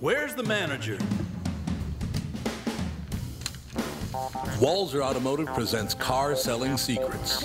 Where's 0.00 0.34
the 0.34 0.42
manager? 0.42 0.98
Walser 4.58 5.02
Automotive 5.02 5.46
presents 5.48 5.94
Car 5.94 6.34
Selling 6.36 6.76
Secrets. 6.76 7.44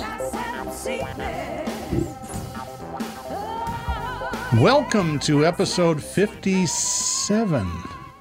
Welcome 4.59 5.19
to 5.19 5.45
episode 5.45 6.01
57 6.01 7.67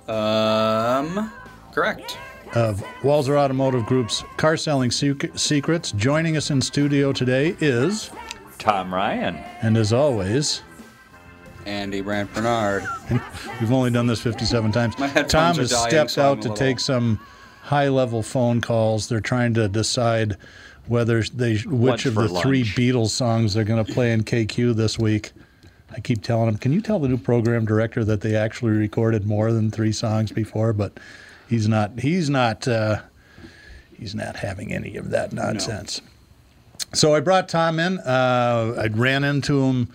Um, 0.08 1.32
correct. 1.72 2.18
of 2.54 2.82
Walser 3.02 3.36
Automotive 3.36 3.86
Group's 3.86 4.22
Car 4.36 4.56
Selling 4.56 4.90
Sec- 4.90 5.30
Secrets. 5.38 5.92
Joining 5.92 6.36
us 6.36 6.50
in 6.50 6.60
studio 6.60 7.12
today 7.12 7.56
is, 7.60 8.10
Tom 8.58 8.92
Ryan. 8.92 9.36
and 9.62 9.76
as 9.76 9.92
always, 9.92 10.62
Andy 11.66 12.00
Brand 12.00 12.32
Barnard. 12.34 12.86
we've 13.60 13.72
only 13.72 13.90
done 13.90 14.06
this 14.06 14.20
57 14.20 14.72
times. 14.72 14.94
Tom 15.28 15.56
has 15.56 15.70
dying, 15.70 15.88
stepped 15.88 16.10
so 16.12 16.22
out 16.22 16.42
to 16.42 16.54
take 16.54 16.80
some 16.80 17.18
high 17.62 17.88
level 17.88 18.22
phone 18.22 18.60
calls. 18.60 19.08
They're 19.08 19.20
trying 19.20 19.54
to 19.54 19.68
decide 19.68 20.36
whether 20.86 21.22
they 21.22 21.56
which 21.56 21.66
Lunch 21.66 22.06
of 22.06 22.14
for 22.14 22.28
the 22.28 22.40
three. 22.40 22.64
Beatles 22.64 23.10
songs 23.10 23.54
they're 23.54 23.64
going 23.64 23.84
to 23.84 23.92
play 23.92 24.12
in 24.12 24.22
KQ 24.24 24.74
this 24.74 24.98
week. 24.98 25.32
I 25.90 26.00
keep 26.00 26.22
telling 26.22 26.48
him, 26.48 26.58
can 26.58 26.72
you 26.72 26.80
tell 26.80 26.98
the 26.98 27.08
new 27.08 27.16
program 27.16 27.64
director 27.64 28.04
that 28.04 28.20
they 28.20 28.34
actually 28.34 28.72
recorded 28.72 29.26
more 29.26 29.52
than 29.52 29.70
three 29.70 29.92
songs 29.92 30.32
before? 30.32 30.72
But 30.72 30.98
he's 31.48 31.68
not. 31.68 32.00
He's 32.00 32.28
not. 32.28 32.66
Uh, 32.66 33.00
he's 33.96 34.14
not 34.14 34.36
having 34.36 34.72
any 34.72 34.96
of 34.96 35.10
that 35.10 35.32
nonsense. 35.32 36.00
So 36.92 37.14
I 37.14 37.20
brought 37.20 37.48
Tom 37.48 37.78
in. 37.78 37.98
Uh, 38.00 38.74
I 38.78 38.86
ran 38.86 39.24
into 39.24 39.62
him 39.62 39.88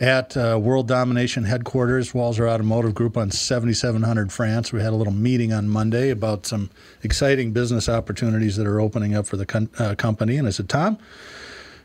at 0.00 0.36
uh, 0.36 0.58
World 0.60 0.88
Domination 0.88 1.44
headquarters, 1.44 2.12
Walser 2.12 2.48
Automotive 2.48 2.94
Group 2.94 3.16
on 3.16 3.30
7700 3.30 4.32
France. 4.32 4.72
We 4.72 4.80
had 4.80 4.92
a 4.92 4.96
little 4.96 5.12
meeting 5.12 5.52
on 5.52 5.68
Monday 5.68 6.10
about 6.10 6.46
some 6.46 6.70
exciting 7.02 7.52
business 7.52 7.88
opportunities 7.88 8.56
that 8.56 8.66
are 8.66 8.80
opening 8.80 9.14
up 9.14 9.26
for 9.26 9.36
the 9.36 9.46
con- 9.46 9.70
uh, 9.78 9.94
company. 9.94 10.36
And 10.36 10.46
I 10.46 10.50
said, 10.50 10.68
Tom, 10.68 10.98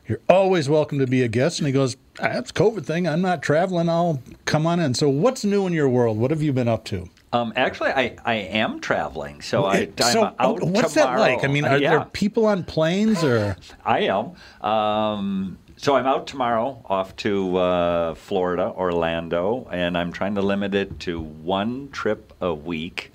you're 0.08 0.20
always 0.28 0.68
welcome 0.68 1.00
to 1.00 1.08
be 1.08 1.22
a 1.23 1.28
guest. 1.28 1.59
And 1.59 1.68
he 1.68 1.73
goes, 1.73 1.95
ah, 2.20 2.30
That's 2.34 2.52
COVID 2.52 2.86
thing. 2.86 3.08
I'm 3.08 3.22
not 3.22 3.42
traveling. 3.42 3.88
I'll 3.88 4.22
come 4.46 4.68
on 4.68 4.80
in. 4.80 4.94
So 4.94 5.08
what's 5.08 5.46
new 5.46 5.66
in 5.68 5.73
your 5.73 5.88
world? 5.88 6.18
What 6.18 6.31
have 6.31 6.42
you 6.42 6.52
been 6.52 6.68
up 6.68 6.84
to? 6.86 7.09
Um, 7.34 7.53
actually, 7.56 7.92
I, 7.92 8.18
I 8.25 8.34
am 8.34 8.81
traveling, 8.81 9.42
so 9.42 9.64
I 9.64 9.90
I'm 10.03 10.12
so 10.12 10.36
out 10.38 10.62
what's 10.62 10.96
tomorrow. 10.96 11.18
that 11.18 11.20
like? 11.20 11.44
I 11.46 11.48
mean, 11.48 11.64
are 11.64 11.78
yeah, 11.78 11.92
there 11.92 12.06
people 12.12 12.46
on 12.46 12.66
planes 12.66 13.23
or? 13.23 13.56
I 13.86 14.02
am. 14.02 14.34
Um, 14.70 15.58
so 15.82 15.96
I'm 15.96 16.06
out 16.06 16.28
tomorrow, 16.28 16.80
off 16.86 17.16
to 17.18 17.58
uh, 17.58 18.14
Florida, 18.14 18.72
Orlando, 18.78 19.68
and 19.72 19.98
I'm 19.98 20.14
trying 20.14 20.36
to 20.36 20.42
limit 20.44 20.76
it 20.76 21.00
to 21.02 21.20
one 21.20 21.90
trip 21.90 22.34
a 22.40 22.54
week. 22.54 23.12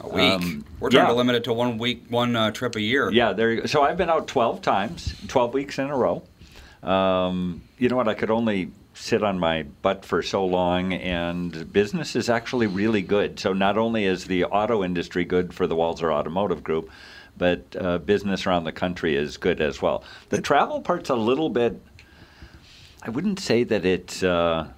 A 0.00 0.08
week. 0.08 0.32
Um, 0.32 0.64
We're 0.80 0.90
trying 0.90 1.04
yeah. 1.04 1.10
to 1.10 1.14
limit 1.14 1.36
it 1.36 1.44
to 1.44 1.52
one 1.52 1.78
week, 1.78 2.06
one 2.08 2.34
uh, 2.34 2.50
trip 2.50 2.74
a 2.74 2.80
year. 2.80 3.12
Yeah, 3.12 3.34
there. 3.34 3.52
You 3.52 3.60
go. 3.60 3.66
So 3.66 3.82
I've 3.82 3.96
been 3.96 4.10
out 4.10 4.26
12 4.26 4.62
times, 4.62 5.14
12 5.28 5.54
weeks 5.54 5.78
in 5.78 5.86
a 5.86 5.96
row. 5.96 6.24
Um, 6.82 7.62
you 7.78 7.88
know 7.88 7.96
what? 7.96 8.08
I 8.08 8.14
could 8.14 8.32
only 8.32 8.72
sit 8.94 9.22
on 9.22 9.38
my 9.38 9.62
butt 9.62 10.04
for 10.04 10.22
so 10.22 10.44
long, 10.44 10.92
and 10.92 11.72
business 11.72 12.16
is 12.16 12.28
actually 12.28 12.66
really 12.66 13.02
good. 13.02 13.38
So 13.38 13.52
not 13.52 13.78
only 13.78 14.06
is 14.06 14.24
the 14.24 14.44
auto 14.46 14.82
industry 14.82 15.24
good 15.24 15.54
for 15.54 15.68
the 15.68 15.76
Walser 15.76 16.12
Automotive 16.12 16.64
Group, 16.64 16.90
but 17.36 17.64
uh, 17.78 17.98
business 17.98 18.46
around 18.46 18.64
the 18.64 18.72
country 18.72 19.16
is 19.16 19.36
good 19.36 19.60
as 19.60 19.82
well. 19.82 20.04
The 20.30 20.40
travel 20.40 20.80
part's 20.80 21.10
a 21.10 21.14
little 21.14 21.50
bit. 21.50 21.80
I 23.02 23.10
wouldn't 23.10 23.40
say 23.40 23.64
that 23.64 23.84
it's. 23.84 24.22
Uh, 24.22 24.68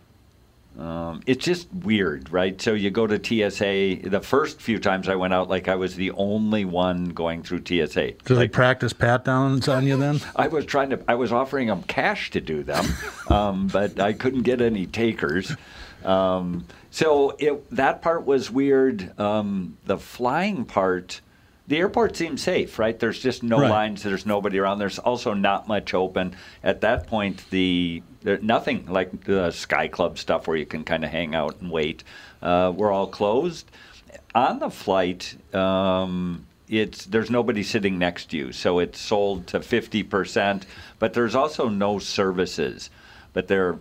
um, 0.79 1.23
it's 1.27 1.45
just 1.45 1.67
weird, 1.73 2.31
right? 2.31 2.61
So 2.62 2.73
you 2.73 2.91
go 2.91 3.05
to 3.09 3.19
TSA. 3.19 4.09
The 4.09 4.20
first 4.20 4.61
few 4.61 4.79
times 4.79 5.09
I 5.09 5.17
went 5.17 5.34
out, 5.34 5.48
like 5.48 5.67
I 5.67 5.75
was 5.75 5.97
the 5.97 6.12
only 6.12 6.64
one 6.64 7.06
going 7.06 7.42
through 7.42 7.64
TSA. 7.64 8.12
Do 8.25 8.36
they 8.36 8.47
practice 8.47 8.92
pat 8.92 9.25
downs 9.25 9.67
on 9.67 9.89
you 9.89 9.97
then? 9.97 10.20
I 10.36 10.47
was 10.47 10.64
trying 10.67 10.91
to. 10.91 11.03
I 11.09 11.17
was 11.17 11.33
offering 11.33 11.67
them 11.67 11.83
cash 11.85 12.30
to 12.30 12.41
do 12.41 12.63
them, 12.63 12.86
um, 13.29 13.67
but 13.67 13.98
I 13.98 14.13
couldn't 14.13 14.42
get 14.42 14.61
any 14.61 14.86
takers. 14.86 15.52
Um, 16.05 16.64
so 16.91 17.35
it, 17.39 17.68
that 17.70 18.01
part 18.01 18.24
was 18.24 18.51
weird. 18.51 19.18
Um, 19.18 19.77
the 19.86 19.98
flying 19.98 20.64
part, 20.64 21.20
the 21.68 21.77
airport 21.79 22.17
seemed 22.17 22.40
safe, 22.40 22.79
right? 22.79 22.98
There's 22.98 23.20
just 23.20 23.42
no 23.42 23.61
Right. 23.61 23.70
lines. 23.70 24.02
There's 24.02 24.24
nobody 24.24 24.58
around. 24.58 24.79
There's 24.79 24.98
also 24.98 25.34
not 25.34 25.68
much 25.68 25.92
open. 25.95 26.34
At 26.64 26.80
that 26.80 27.06
point, 27.06 27.45
the 27.51 28.02
there, 28.23 28.39
nothing 28.39 28.86
like 28.86 29.24
the 29.24 29.51
Sky 29.52 29.86
Club 29.86 30.18
stuff 30.18 30.48
where 30.48 30.56
you 30.56 30.67
can 30.67 30.83
kind 30.83 31.05
of 31.05 31.11
hang 31.11 31.34
out 31.34 31.61
and 31.61 31.70
wait. 31.70 32.02
Uh, 32.42 32.73
we're 32.74 32.90
all 32.90 33.06
closed. 33.06 33.70
On 34.34 34.58
the 34.58 34.70
flight, 34.70 35.36
um, 35.55 36.46
it's 36.68 37.05
there's 37.05 37.30
nobody 37.30 37.62
sitting 37.62 37.98
next 37.98 38.30
to 38.30 38.36
you, 38.39 38.52
so 38.52 38.79
it's 38.79 38.98
sold 38.98 39.46
to 39.48 39.61
50%. 39.61 40.62
But 40.98 41.12
there's 41.12 41.35
also 41.35 41.68
no 41.68 41.98
services, 41.98 42.89
but 43.35 43.46
they're 43.48 43.77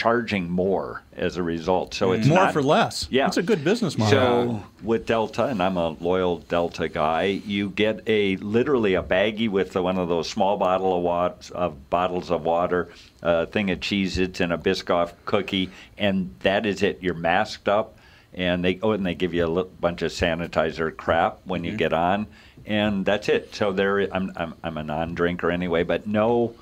charging 0.00 0.48
more 0.48 1.02
as 1.12 1.36
a 1.36 1.42
result. 1.42 1.92
So 1.92 2.12
it's 2.12 2.26
mm. 2.26 2.30
More 2.30 2.44
not, 2.44 2.54
for 2.54 2.62
less. 2.62 3.06
Yeah, 3.10 3.26
It's 3.26 3.36
a 3.36 3.42
good 3.42 3.62
business 3.62 3.98
model. 3.98 4.10
So 4.10 4.64
with 4.82 5.04
Delta, 5.04 5.44
and 5.44 5.62
I'm 5.62 5.76
a 5.76 5.90
loyal 5.90 6.38
Delta 6.38 6.88
guy, 6.88 7.24
you 7.24 7.68
get 7.68 8.02
a 8.06 8.36
literally 8.36 8.94
a 8.94 9.02
baggie 9.02 9.50
with 9.50 9.76
one 9.76 9.98
of 9.98 10.08
those 10.08 10.30
small 10.30 10.56
bottle 10.56 10.96
of, 10.96 11.02
wat- 11.02 11.50
of 11.50 11.90
bottles 11.90 12.30
of 12.30 12.44
water, 12.44 12.88
a 13.20 13.44
thing 13.44 13.70
of 13.70 13.80
Cheez-Its, 13.80 14.40
and 14.40 14.54
a 14.54 14.56
Biscoff 14.56 15.12
cookie, 15.26 15.68
and 15.98 16.34
that 16.40 16.64
is 16.64 16.82
it. 16.82 17.02
You're 17.02 17.12
masked 17.12 17.68
up, 17.68 17.98
and 18.32 18.64
they 18.64 18.80
oh, 18.82 18.92
and 18.92 19.04
they 19.04 19.14
give 19.14 19.34
you 19.34 19.58
a 19.58 19.64
bunch 19.64 20.00
of 20.00 20.12
sanitizer 20.12 20.96
crap 20.96 21.40
when 21.44 21.62
you 21.62 21.72
mm-hmm. 21.72 21.76
get 21.76 21.92
on, 21.92 22.26
and 22.64 23.04
that's 23.04 23.28
it. 23.28 23.54
So 23.54 23.70
there, 23.70 24.00
I'm 24.14 24.32
I'm, 24.34 24.54
I'm 24.64 24.78
a 24.78 24.82
non-drinker 24.82 25.50
anyway, 25.50 25.82
but 25.82 26.06
no. 26.06 26.54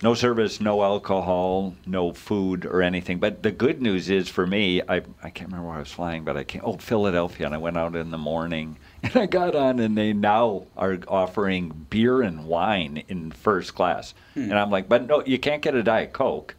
No 0.00 0.14
service, 0.14 0.60
no 0.60 0.82
alcohol, 0.84 1.74
no 1.84 2.12
food 2.12 2.64
or 2.64 2.82
anything. 2.82 3.18
But 3.18 3.42
the 3.42 3.50
good 3.50 3.82
news 3.82 4.08
is 4.10 4.28
for 4.28 4.46
me, 4.46 4.80
I, 4.88 5.02
I 5.22 5.30
can't 5.30 5.50
remember 5.50 5.66
where 5.68 5.76
I 5.76 5.80
was 5.80 5.90
flying, 5.90 6.22
but 6.24 6.36
I 6.36 6.44
came, 6.44 6.62
oh, 6.64 6.76
Philadelphia, 6.76 7.46
and 7.46 7.54
I 7.54 7.58
went 7.58 7.76
out 7.76 7.96
in 7.96 8.10
the 8.12 8.18
morning 8.18 8.76
and 9.02 9.16
I 9.16 9.26
got 9.26 9.56
on 9.56 9.80
and 9.80 9.98
they 9.98 10.12
now 10.12 10.66
are 10.76 10.98
offering 11.08 11.86
beer 11.90 12.22
and 12.22 12.46
wine 12.46 13.02
in 13.08 13.32
first 13.32 13.74
class. 13.74 14.14
And 14.36 14.54
I'm 14.56 14.70
like, 14.70 14.88
but 14.88 15.06
no, 15.08 15.24
you 15.24 15.38
can't 15.38 15.62
get 15.62 15.74
a 15.74 15.82
Diet 15.82 16.12
Coke. 16.12 16.54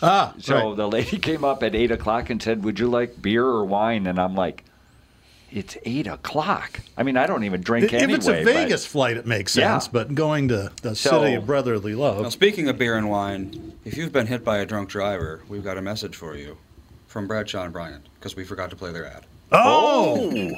ah, 0.00 0.34
So 0.38 0.68
right. 0.68 0.76
the 0.76 0.88
lady 0.88 1.18
came 1.28 1.44
up 1.44 1.64
at 1.64 1.74
8 1.74 1.90
o'clock 1.90 2.30
and 2.30 2.40
said, 2.40 2.62
would 2.64 2.78
you 2.78 2.86
like 2.88 3.20
beer 3.20 3.44
or 3.44 3.64
wine? 3.64 4.06
And 4.06 4.20
I'm 4.20 4.36
like, 4.36 4.64
it's 5.50 5.76
8 5.84 6.06
o'clock. 6.06 6.80
I 6.96 7.02
mean, 7.02 7.16
I 7.16 7.26
don't 7.26 7.44
even 7.44 7.60
drink 7.60 7.86
if 7.86 7.94
anyway. 7.94 8.12
If 8.12 8.18
it's 8.18 8.26
a 8.28 8.32
but- 8.32 8.44
Vegas 8.44 8.86
flight, 8.86 9.16
it 9.16 9.26
makes 9.26 9.52
sense. 9.52 9.62
Yeah. 9.62 9.78
sense. 9.78 9.88
But 9.88 10.14
going 10.14 10.48
to 10.48 10.70
the 10.82 10.94
So- 10.94 11.22
city 11.22 11.34
of 11.34 11.46
brotherly 11.46 11.94
love, 11.94 12.22
Now, 12.22 12.28
speaking 12.28 12.68
of 12.68 12.78
beer 12.78 12.96
and 12.96 13.08
wine, 13.08 13.72
if 13.84 13.96
you've 13.96 14.12
been 14.12 14.26
hit 14.26 14.44
by 14.44 14.58
a 14.58 14.66
drunk 14.66 14.88
driver, 14.88 15.42
we've 15.48 15.64
got 15.64 15.76
a 15.78 15.82
message 15.82 16.16
for 16.16 16.36
you 16.36 16.56
from 17.06 17.26
Bradshaw 17.26 17.64
and 17.64 17.72
Bryant 17.72 18.06
because 18.18 18.36
we 18.36 18.44
forgot 18.44 18.70
to 18.70 18.76
play 18.76 18.92
their 18.92 19.06
ad. 19.06 19.24
oh, 19.52 20.52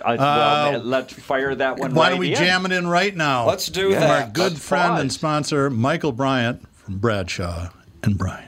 Uh, 0.00 0.14
well, 0.18 0.78
let's 0.80 1.12
fire 1.12 1.54
that 1.56 1.76
one 1.78 1.92
why 1.92 2.04
right 2.04 2.10
don't 2.10 2.18
we 2.20 2.30
in. 2.30 2.36
jam 2.36 2.64
it 2.66 2.70
in 2.72 2.86
right 2.86 3.16
now? 3.16 3.46
Let's 3.46 3.66
do 3.66 3.90
From 3.90 4.00
that. 4.00 4.22
Our 4.26 4.30
good 4.30 4.52
Let's 4.52 4.64
friend 4.64 4.98
and 4.98 5.12
sponsor, 5.12 5.70
Michael 5.70 6.12
Bryant 6.12 6.62
from 6.76 6.98
Bradshaw 6.98 7.70
and 8.04 8.16
Bryant. 8.16 8.47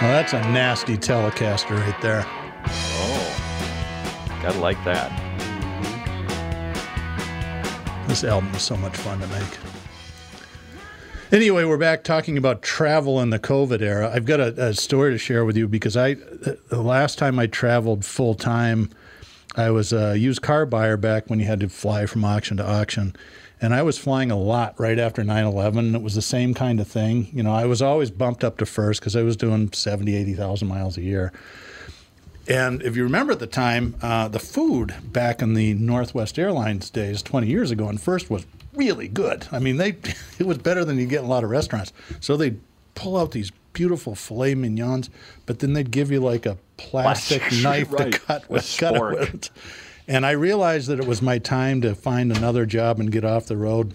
That's 0.00 0.32
a 0.32 0.40
nasty 0.40 0.96
Telecaster 0.96 1.78
right 1.78 2.00
there. 2.00 2.24
Oh, 2.66 4.38
gotta 4.42 4.58
like 4.58 4.82
that. 4.84 5.10
This 8.08 8.24
album 8.24 8.50
was 8.50 8.62
so 8.62 8.78
much 8.78 8.96
fun 8.96 9.20
to 9.20 9.26
make. 9.26 9.58
Anyway, 11.30 11.64
we're 11.64 11.76
back 11.76 12.02
talking 12.02 12.38
about 12.38 12.62
travel 12.62 13.20
in 13.20 13.28
the 13.28 13.38
COVID 13.38 13.82
era. 13.82 14.10
I've 14.10 14.24
got 14.24 14.40
a, 14.40 14.68
a 14.68 14.74
story 14.74 15.12
to 15.12 15.18
share 15.18 15.44
with 15.44 15.56
you 15.56 15.68
because 15.68 15.98
I, 15.98 16.14
the 16.14 16.82
last 16.82 17.18
time 17.18 17.38
I 17.38 17.46
traveled 17.46 18.02
full 18.02 18.34
time, 18.34 18.88
I 19.54 19.70
was 19.70 19.92
a 19.92 20.16
used 20.16 20.40
car 20.40 20.64
buyer 20.64 20.96
back 20.96 21.28
when 21.28 21.40
you 21.40 21.44
had 21.44 21.60
to 21.60 21.68
fly 21.68 22.06
from 22.06 22.24
auction 22.24 22.56
to 22.56 22.66
auction. 22.66 23.14
And 23.62 23.74
I 23.74 23.82
was 23.82 23.98
flying 23.98 24.30
a 24.30 24.38
lot 24.38 24.78
right 24.80 24.98
after 24.98 25.22
9 25.22 25.44
11. 25.44 25.94
It 25.94 26.02
was 26.02 26.14
the 26.14 26.22
same 26.22 26.54
kind 26.54 26.80
of 26.80 26.88
thing. 26.88 27.28
You 27.32 27.42
know, 27.42 27.52
I 27.52 27.66
was 27.66 27.82
always 27.82 28.10
bumped 28.10 28.42
up 28.42 28.56
to 28.58 28.66
first 28.66 29.00
because 29.00 29.16
I 29.16 29.22
was 29.22 29.36
doing 29.36 29.72
70, 29.72 30.14
80,000 30.14 30.66
miles 30.66 30.96
a 30.96 31.02
year. 31.02 31.32
And 32.48 32.82
if 32.82 32.96
you 32.96 33.04
remember 33.04 33.32
at 33.32 33.38
the 33.38 33.46
time, 33.46 33.94
uh, 34.02 34.28
the 34.28 34.38
food 34.38 34.94
back 35.04 35.42
in 35.42 35.54
the 35.54 35.74
Northwest 35.74 36.38
Airlines 36.38 36.90
days 36.90 37.22
20 37.22 37.46
years 37.46 37.70
ago 37.70 37.88
and 37.88 38.00
first 38.00 38.30
was 38.30 38.46
really 38.74 39.08
good. 39.08 39.46
I 39.52 39.58
mean, 39.58 39.76
they 39.76 39.88
it 40.38 40.46
was 40.46 40.58
better 40.58 40.84
than 40.84 40.98
you 40.98 41.06
get 41.06 41.20
in 41.20 41.26
a 41.26 41.28
lot 41.28 41.44
of 41.44 41.50
restaurants. 41.50 41.92
So 42.20 42.36
they'd 42.36 42.60
pull 42.94 43.16
out 43.16 43.32
these 43.32 43.52
beautiful 43.72 44.14
filet 44.14 44.54
mignons, 44.54 45.10
but 45.46 45.60
then 45.60 45.74
they'd 45.74 45.90
give 45.90 46.10
you 46.10 46.20
like 46.20 46.46
a 46.46 46.56
plastic 46.76 47.42
Plastic, 47.42 47.62
knife 47.62 47.92
right, 47.92 48.12
to 48.12 48.18
cut 48.18 48.48
with 48.50 48.62
with, 48.62 48.76
cut 48.78 48.94
it 48.96 49.00
with. 49.00 49.50
And 50.08 50.26
I 50.26 50.32
realized 50.32 50.88
that 50.88 50.98
it 50.98 51.06
was 51.06 51.22
my 51.22 51.38
time 51.38 51.80
to 51.82 51.94
find 51.94 52.34
another 52.36 52.66
job 52.66 52.98
and 53.00 53.10
get 53.12 53.24
off 53.24 53.46
the 53.46 53.56
road. 53.56 53.94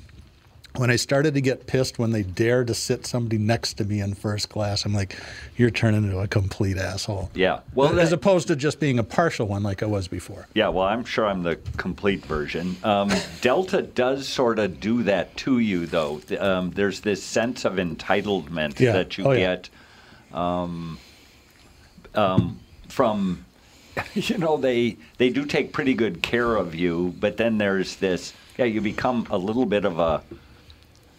When 0.77 0.91
I 0.91 0.97
started 0.97 1.35
to 1.35 1.41
get 1.41 1.67
pissed 1.67 1.99
when 1.99 2.11
they 2.11 2.23
dared 2.23 2.67
to 2.67 2.73
sit 2.73 3.05
somebody 3.05 3.37
next 3.37 3.75
to 3.75 3.85
me 3.85 4.01
in 4.01 4.13
first 4.13 4.49
class, 4.49 4.83
I'm 4.83 4.93
like, 4.93 5.15
you're 5.55 5.69
turning 5.69 6.03
into 6.03 6.19
a 6.19 6.27
complete 6.27 6.77
asshole. 6.77 7.31
Yeah. 7.33 7.61
Well, 7.73 7.97
as 7.97 8.09
that- 8.09 8.15
opposed 8.17 8.49
to 8.49 8.57
just 8.57 8.81
being 8.81 8.99
a 8.99 9.03
partial 9.03 9.47
one 9.47 9.63
like 9.63 9.81
I 9.83 9.85
was 9.85 10.09
before. 10.09 10.47
Yeah, 10.53 10.67
well, 10.67 10.85
I'm 10.85 11.05
sure 11.05 11.27
I'm 11.27 11.43
the 11.43 11.55
complete 11.77 12.25
version. 12.25 12.75
Um, 12.83 13.09
Delta 13.39 13.83
does 13.83 14.27
sort 14.27 14.59
of 14.59 14.81
do 14.81 15.03
that 15.03 15.37
to 15.37 15.59
you, 15.59 15.85
though. 15.85 16.19
Um, 16.39 16.71
there's 16.71 16.99
this 16.99 17.23
sense 17.23 17.63
of 17.63 17.75
entitlement 17.75 18.77
Yeah. 18.77 18.91
that 18.91 19.17
you 19.17 19.25
Oh, 19.27 19.31
yeah. 19.31 19.55
get 19.55 19.69
um, 20.33 20.97
um, 22.15 22.59
from, 22.89 23.44
you 24.13 24.37
know, 24.37 24.57
they 24.57 24.97
they 25.17 25.29
do 25.29 25.45
take 25.45 25.71
pretty 25.73 25.93
good 25.93 26.21
care 26.21 26.55
of 26.55 26.75
you, 26.75 27.13
but 27.19 27.37
then 27.37 27.57
there's 27.57 27.95
this, 27.97 28.33
yeah, 28.57 28.65
you 28.65 28.81
become 28.81 29.27
a 29.29 29.37
little 29.37 29.65
bit 29.65 29.85
of 29.85 29.99
a 29.99 30.21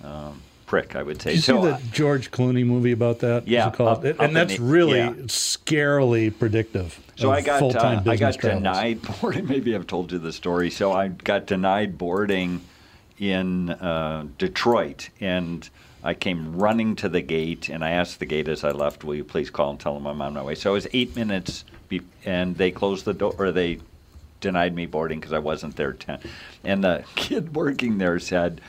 um, 0.05 0.41
prick, 0.67 0.95
I 0.97 1.03
would 1.03 1.21
say. 1.23 1.31
Did 1.31 1.37
you 1.37 1.43
So, 1.43 1.63
see 1.63 1.69
uh, 1.71 1.77
the 1.79 1.83
George 1.93 2.31
Clooney 2.31 2.65
movie 2.67 2.93
about 2.93 3.21
that? 3.21 3.47
Yeah, 3.49 3.67
up- 3.69 4.05
and 4.05 4.35
that's 4.37 4.57
the- 4.57 4.63
really 4.63 4.99
yeah. 4.99 5.13
scarily 5.27 6.37
predictive. 6.37 7.01
So 7.17 7.31
I 7.33 7.41
got 7.41 7.63
uh, 7.63 8.03
I 8.07 8.17
got 8.17 8.35
travels. 8.35 8.63
denied 8.63 9.01
boarding. 9.21 9.47
Maybe 9.47 9.75
I've 9.75 9.87
told 9.87 10.13
you 10.13 10.19
the 10.19 10.33
story. 10.33 10.71
So 10.71 10.93
I 10.93 11.09
got 11.09 11.47
denied 11.47 11.97
boarding 11.97 12.61
in 13.19 13.71
uh, 13.71 14.27
Detroit, 14.37 15.09
and 15.21 15.69
I 16.05 16.13
came 16.13 16.55
running 16.57 16.95
to 16.97 17.09
the 17.09 17.23
gate, 17.23 17.71
and 17.71 17.83
I 17.83 17.91
asked 17.93 18.19
the 18.19 18.27
gate 18.27 18.49
as 18.49 18.63
I 18.65 18.71
left, 18.73 19.03
"Will 19.03 19.15
you 19.15 19.25
please 19.25 19.49
call 19.49 19.71
and 19.71 19.81
tell 19.81 19.95
them 19.95 20.07
I'm 20.07 20.21
on 20.21 20.35
my 20.35 20.43
way?" 20.43 20.55
So 20.55 20.73
it 20.73 20.75
was 20.75 20.87
eight 20.93 21.17
minutes, 21.17 21.65
be- 21.89 22.03
and 22.25 22.57
they 22.57 22.71
closed 22.71 23.05
the 23.05 23.15
door, 23.15 23.35
or 23.39 23.53
they 23.53 23.79
denied 24.41 24.75
me 24.75 24.87
boarding 24.87 25.19
because 25.19 25.33
I 25.33 25.39
wasn't 25.39 25.77
there 25.77 25.93
ten. 25.93 26.21
And 26.65 26.85
the 26.85 27.05
kid 27.15 27.55
working 27.55 27.99
there 27.99 28.19
said. 28.19 28.61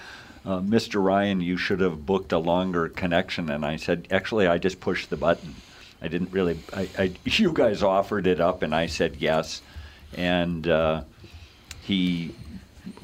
Uh, 0.46 0.62
Mr. 0.62 1.04
Ryan, 1.04 1.42
you 1.42 1.58
should 1.58 1.82
have 1.82 2.06
booked 2.06 2.32
a 2.32 2.38
longer 2.38 2.88
connection. 2.88 3.50
And 3.50 3.66
I 3.66 3.76
said, 3.76 4.08
actually, 4.12 4.48
I 4.48 4.58
just 4.58 4.80
pushed 4.80 5.10
the 5.10 5.18
button. 5.18 5.54
I 6.02 6.08
didn't 6.08 6.32
really. 6.32 6.60
I, 6.74 6.90
I, 6.98 7.12
you 7.26 7.52
guys 7.52 7.84
offered 7.84 8.28
it 8.28 8.40
up, 8.40 8.62
and 8.62 8.74
I 8.74 8.86
said 8.86 9.18
yes. 9.20 9.62
And 10.16 10.68
uh, 10.68 11.02
he 11.82 12.34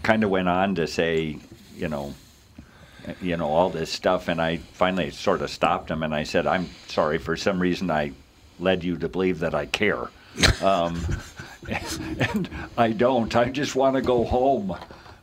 kind 0.03 0.23
of 0.23 0.29
went 0.29 0.47
on 0.47 0.75
to 0.75 0.87
say, 0.87 1.37
you 1.75 1.89
know, 1.89 2.13
you 3.21 3.35
know 3.35 3.47
all 3.47 3.69
this 3.69 3.91
stuff. 3.91 4.27
And 4.27 4.41
I 4.41 4.57
finally 4.57 5.11
sort 5.11 5.41
of 5.41 5.49
stopped 5.49 5.91
him, 5.91 6.03
and 6.03 6.13
I 6.13 6.23
said, 6.23 6.47
I'm 6.47 6.69
sorry. 6.87 7.17
For 7.17 7.35
some 7.35 7.59
reason, 7.59 7.91
I 7.91 8.13
led 8.63 8.83
you 8.83 8.97
to 8.97 9.09
believe 9.09 9.39
that 9.39 9.53
I 9.53 9.65
care, 9.65 10.07
um, 10.61 11.05
and 12.33 12.49
I 12.77 12.91
don't. 12.91 13.35
I 13.35 13.49
just 13.49 13.75
want 13.75 13.95
to 13.95 14.01
go 14.01 14.23
home. 14.23 14.75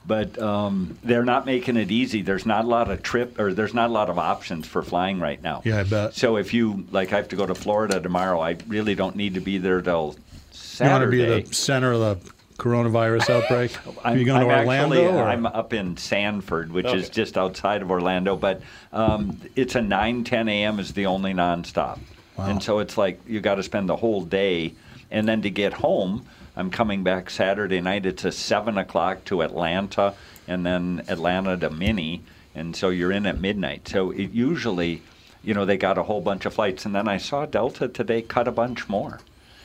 But 0.06 0.40
um, 0.40 0.98
they're 1.04 1.26
not 1.26 1.46
making 1.46 1.76
it 1.76 1.90
easy. 1.90 2.22
There's 2.22 2.46
not 2.46 2.64
a 2.64 2.68
lot 2.68 2.90
of 2.90 3.02
trip, 3.02 3.38
or 3.38 3.52
there's 3.52 3.74
not 3.74 3.90
a 3.90 3.92
lot 3.92 4.08
of 4.08 4.18
options 4.18 4.66
for 4.66 4.82
flying 4.82 5.20
right 5.20 5.40
now. 5.40 5.62
Yeah, 5.64 5.78
I 5.78 5.84
bet. 5.84 6.14
So 6.14 6.36
if 6.36 6.52
you 6.52 6.84
like, 6.90 7.12
I 7.12 7.16
have 7.16 7.28
to 7.28 7.36
go 7.36 7.46
to 7.46 7.54
Florida 7.54 8.00
tomorrow. 8.00 8.40
I 8.40 8.56
really 8.66 8.94
don't 8.94 9.14
need 9.14 9.34
to 9.34 9.40
be 9.40 9.58
there 9.58 9.82
till 9.82 10.16
Saturday. 10.50 11.18
You 11.18 11.22
want 11.26 11.34
to 11.36 11.42
be 11.44 11.48
the 11.48 11.54
center 11.54 11.92
of 11.92 12.00
the 12.00 12.32
coronavirus 12.60 13.30
outbreak? 13.30 13.76
Are 14.04 14.12
I'm, 14.12 14.18
you 14.18 14.24
going 14.24 14.46
to 14.46 14.52
I'm 14.52 14.60
Orlando? 14.60 14.96
Actually, 14.96 15.18
or? 15.18 15.24
I'm 15.24 15.46
up 15.46 15.72
in 15.72 15.96
Sanford, 15.96 16.70
which 16.70 16.86
is 16.86 17.08
just 17.08 17.36
outside 17.36 17.82
of 17.82 17.90
Orlando. 17.90 18.36
But 18.36 18.62
um, 18.92 19.40
it's 19.56 19.74
a 19.74 19.82
9, 19.82 20.24
10 20.24 20.48
a.m. 20.48 20.78
is 20.78 20.92
the 20.92 21.06
only 21.06 21.32
nonstop. 21.32 21.98
Wow. 22.40 22.50
And 22.50 22.62
so 22.62 22.78
it's 22.78 22.96
like 22.96 23.20
you 23.26 23.40
got 23.40 23.56
to 23.56 23.62
spend 23.62 23.88
the 23.88 23.96
whole 23.96 24.22
day. 24.22 24.74
And 25.10 25.28
then 25.28 25.42
to 25.42 25.50
get 25.50 25.74
home, 25.74 26.24
I'm 26.56 26.70
coming 26.70 27.02
back 27.02 27.28
Saturday 27.28 27.80
night. 27.80 28.06
It's 28.06 28.24
a 28.24 28.32
7 28.32 28.78
o'clock 28.78 29.24
to 29.26 29.42
Atlanta 29.42 30.14
and 30.48 30.64
then 30.64 31.02
Atlanta 31.08 31.56
to 31.58 31.70
Minnie. 31.70 32.22
And 32.54 32.74
so 32.74 32.88
you're 32.88 33.12
in 33.12 33.26
at 33.26 33.40
midnight. 33.40 33.88
So 33.88 34.10
it 34.10 34.30
usually, 34.30 35.02
you 35.44 35.52
know, 35.52 35.66
they 35.66 35.76
got 35.76 35.98
a 35.98 36.02
whole 36.02 36.20
bunch 36.20 36.46
of 36.46 36.54
flights. 36.54 36.86
And 36.86 36.94
then 36.94 37.08
I 37.08 37.18
saw 37.18 37.44
Delta 37.44 37.88
today 37.88 38.22
cut 38.22 38.48
a 38.48 38.52
bunch 38.52 38.88
more. 38.88 39.20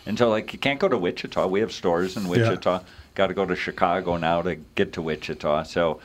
And 0.06 0.18
so, 0.18 0.30
like, 0.30 0.54
you 0.54 0.60
can't 0.60 0.80
go 0.80 0.88
to 0.88 0.98
Wichita. 0.98 1.48
We 1.48 1.62
have 1.62 1.72
stores 1.72 2.16
in 2.18 2.28
Wichita. 2.28 2.82
Got 3.16 3.28
to 3.28 3.34
go 3.34 3.46
to 3.46 3.56
Chicago 3.56 4.18
now 4.18 4.42
to 4.42 4.56
get 4.76 4.94
to 4.94 5.02
Wichita. 5.02 5.64
So 5.64 6.00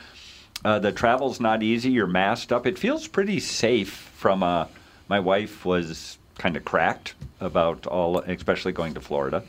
uh, 0.63 0.79
the 0.79 0.91
travel's 0.91 1.39
not 1.39 1.61
easy. 1.61 1.91
You're 1.91 2.07
masked 2.07 2.51
up. 2.51 2.65
It 2.65 2.79
feels 2.79 3.07
pretty 3.07 3.39
safe. 3.39 3.91
From 4.15 4.41
uh, 4.41 4.67
my 5.07 5.19
wife 5.19 5.65
was 5.65 6.17
kind 6.41 6.57
of 6.57 6.65
cracked 6.65 7.13
about 7.39 7.85
all, 7.85 8.19
especially 8.19 8.71
going 8.71 8.95
to 8.95 9.01
Florida. 9.01 9.43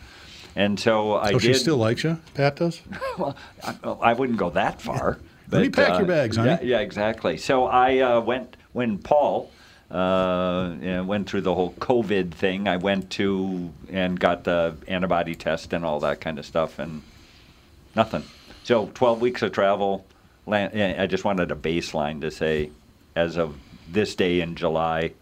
And 0.55 0.79
so 0.79 1.15
I 1.15 1.33
so 1.33 1.39
did. 1.39 1.43
she 1.43 1.55
still 1.55 1.79
likes 1.79 2.05
you? 2.05 2.19
Pat 2.35 2.57
does? 2.57 2.83
Well, 3.19 3.37
I, 3.65 3.77
I 3.83 4.13
wouldn't 4.13 4.39
go 4.39 4.51
that 4.51 4.81
far. 4.81 5.19
Let 5.51 5.63
me 5.63 5.69
but, 5.69 5.87
pack 5.87 5.99
your 5.99 6.07
bags, 6.07 6.37
honey. 6.37 6.51
Yeah, 6.51 6.61
yeah, 6.63 6.81
exactly. 6.81 7.37
So 7.39 7.67
I 7.67 7.99
uh, 7.99 8.21
went 8.21 8.57
when 8.73 8.99
Paul 8.99 9.51
uh, 9.91 10.75
you 10.81 10.87
know, 10.89 11.05
went 11.05 11.29
through 11.29 11.43
the 11.43 11.55
whole 11.55 11.73
COVID 11.75 12.33
thing. 12.33 12.69
I 12.69 12.77
went 12.79 13.11
to 13.13 13.73
and 13.91 14.19
got 14.19 14.45
the 14.45 14.75
antibody 14.89 15.35
test 15.35 15.73
and 15.73 15.85
all 15.85 16.01
that 16.01 16.21
kind 16.21 16.39
of 16.39 16.47
stuff, 16.47 16.79
and 16.79 17.03
nothing. 17.95 18.25
So 18.65 18.91
12 18.95 19.21
weeks 19.21 19.43
of 19.43 19.53
travel. 19.53 20.07
Land, 20.45 21.01
I 21.01 21.07
just 21.07 21.25
wanted 21.25 21.53
a 21.53 21.55
baseline 21.55 22.21
to 22.23 22.31
say, 22.31 22.71
as 23.15 23.37
of 23.37 23.57
this 23.89 24.17
day 24.17 24.41
in 24.41 24.57
July, 24.57 25.13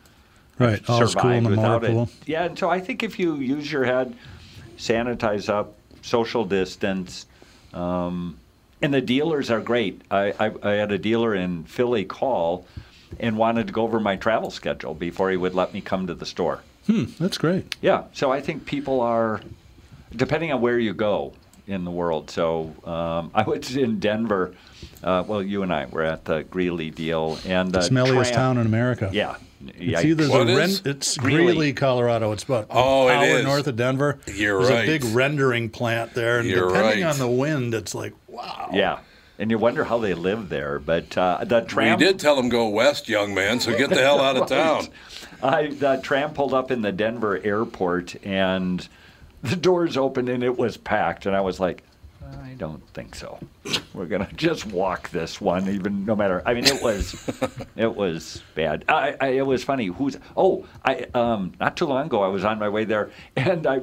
Right. 0.61 0.91
All's 0.91 1.15
cool 1.15 1.31
in 1.31 1.45
the 1.45 1.51
without 1.51 1.83
it. 1.85 2.09
Yeah, 2.27 2.45
and 2.45 2.59
so 2.59 2.69
I 2.69 2.81
think 2.81 3.03
if 3.03 3.19
you 3.19 3.37
use 3.37 3.73
your 3.73 3.85
head, 3.85 4.15
sanitize 4.77 5.49
up, 5.49 5.75
social 6.03 6.45
distance, 6.45 7.27
um, 7.73 8.37
and 8.83 8.93
the 8.93 9.01
dealers 9.01 9.51
are 9.51 9.61
great. 9.61 10.03
I, 10.11 10.33
I, 10.39 10.53
I 10.63 10.71
had 10.73 10.93
a 10.93 10.99
dealer 10.99 11.35
in 11.35 11.65
Philly 11.65 12.05
call 12.05 12.67
and 13.19 13.37
wanted 13.37 13.67
to 13.69 13.73
go 13.73 13.83
over 13.83 14.01
my 14.01 14.17
travel 14.17 14.51
schedule 14.51 14.95
before 14.95 15.31
he 15.31 15.37
would 15.37 15.55
let 15.55 15.73
me 15.73 15.81
come 15.81 16.07
to 16.07 16.15
the 16.15 16.27
store. 16.27 16.63
Hmm, 16.87 17.05
that's 17.19 17.39
great. 17.39 17.75
Yeah, 17.81 18.05
so 18.13 18.31
I 18.31 18.41
think 18.41 18.67
people 18.67 19.01
are, 19.01 19.41
depending 20.15 20.53
on 20.53 20.61
where 20.61 20.79
you 20.79 20.93
go 20.93 21.33
in 21.67 21.85
the 21.85 21.91
world. 21.91 22.31
So 22.31 22.75
um, 22.85 23.31
I 23.35 23.43
was 23.43 23.77
in 23.77 23.99
Denver. 23.99 24.55
Uh, 25.03 25.25
well, 25.27 25.43
you 25.43 25.63
and 25.63 25.73
I 25.73 25.87
were 25.87 26.03
at 26.03 26.25
the 26.27 26.43
Greeley 26.45 26.91
deal 26.91 27.39
and 27.47 27.73
the 27.73 27.81
Smelliest 27.81 28.25
tram- 28.25 28.35
town 28.35 28.59
in 28.59 28.67
America. 28.67 29.11
Yeah, 29.13 29.37
It's 29.67 30.05
either 30.05 30.29
What 30.29 30.47
the 30.47 30.53
it 30.55 30.57
ren- 30.57 30.71
it's 30.87 31.17
Greeley. 31.19 31.45
Greeley, 31.53 31.73
Colorado. 31.75 32.33
It's 32.33 32.45
about 32.45 32.67
Oh, 32.71 33.09
an 33.09 33.17
hour 33.19 33.43
north 33.43 33.67
of 33.67 33.77
Denver. 33.77 34.19
You're 34.27 34.59
There's 34.63 34.71
right. 34.71 34.85
a 34.85 34.87
big 34.87 35.05
rendering 35.15 35.69
plant 35.69 36.15
there, 36.15 36.39
and 36.39 36.49
You're 36.49 36.69
depending 36.69 37.05
right. 37.05 37.13
on 37.13 37.19
the 37.19 37.29
wind, 37.29 37.75
it's 37.75 37.95
like 37.95 38.15
wow. 38.27 38.71
Yeah, 38.73 39.01
and 39.39 39.51
you 39.51 39.59
wonder 39.59 39.85
how 39.85 39.99
they 39.99 40.15
live 40.15 40.49
there. 40.49 40.79
But 40.79 41.17
uh, 41.19 41.45
the 41.45 41.67
We 41.77 41.97
did 41.97 42.19
tell 42.19 42.39
him 42.39 42.49
go 42.49 42.69
west, 42.69 43.09
young 43.09 43.35
man. 43.35 43.61
So 43.61 43.77
get 43.77 43.91
the 43.91 43.97
hell 43.97 44.21
out 44.21 44.37
of 44.37 44.49
town. 44.49 44.87
I 45.43 45.67
the 45.69 46.01
tram 46.03 46.33
pulled 46.33 46.55
up 46.55 46.71
in 46.71 46.83
the 46.83 46.93
Denver 46.93 47.39
airport 47.43 48.15
and 48.25 48.87
the 49.43 49.57
doors 49.57 49.97
opened 49.97 50.29
and 50.29 50.43
it 50.45 50.59
was 50.59 50.77
packed 50.77 51.25
and 51.27 51.35
I 51.35 51.41
was 51.41 51.59
like, 51.61 51.83
I 52.43 52.55
don't 52.59 52.87
think 52.91 53.15
so. 53.15 53.39
We're 53.95 54.07
gonna 54.07 54.29
just 54.37 54.67
walk 54.67 55.11
this 55.11 55.41
one, 55.41 55.69
even 55.69 56.05
no 56.05 56.15
matter. 56.15 56.43
I 56.45 56.55
mean, 56.55 56.65
it 56.67 56.83
was, 56.83 57.15
it 57.77 57.95
was 57.95 58.43
bad. 58.55 58.85
I, 58.89 59.17
I 59.21 59.29
it 59.29 59.47
was 59.47 59.65
funny. 59.65 59.87
Who's? 59.87 60.17
Oh, 60.37 60.67
I 60.85 61.07
um 61.15 61.53
not 61.61 61.77
too 61.77 61.87
long 61.87 62.07
ago 62.07 62.23
I 62.23 62.29
was 62.29 62.45
on 62.45 62.59
my 62.59 62.69
way 62.69 62.85
there 62.85 63.11
and 63.37 63.67
I, 63.67 63.81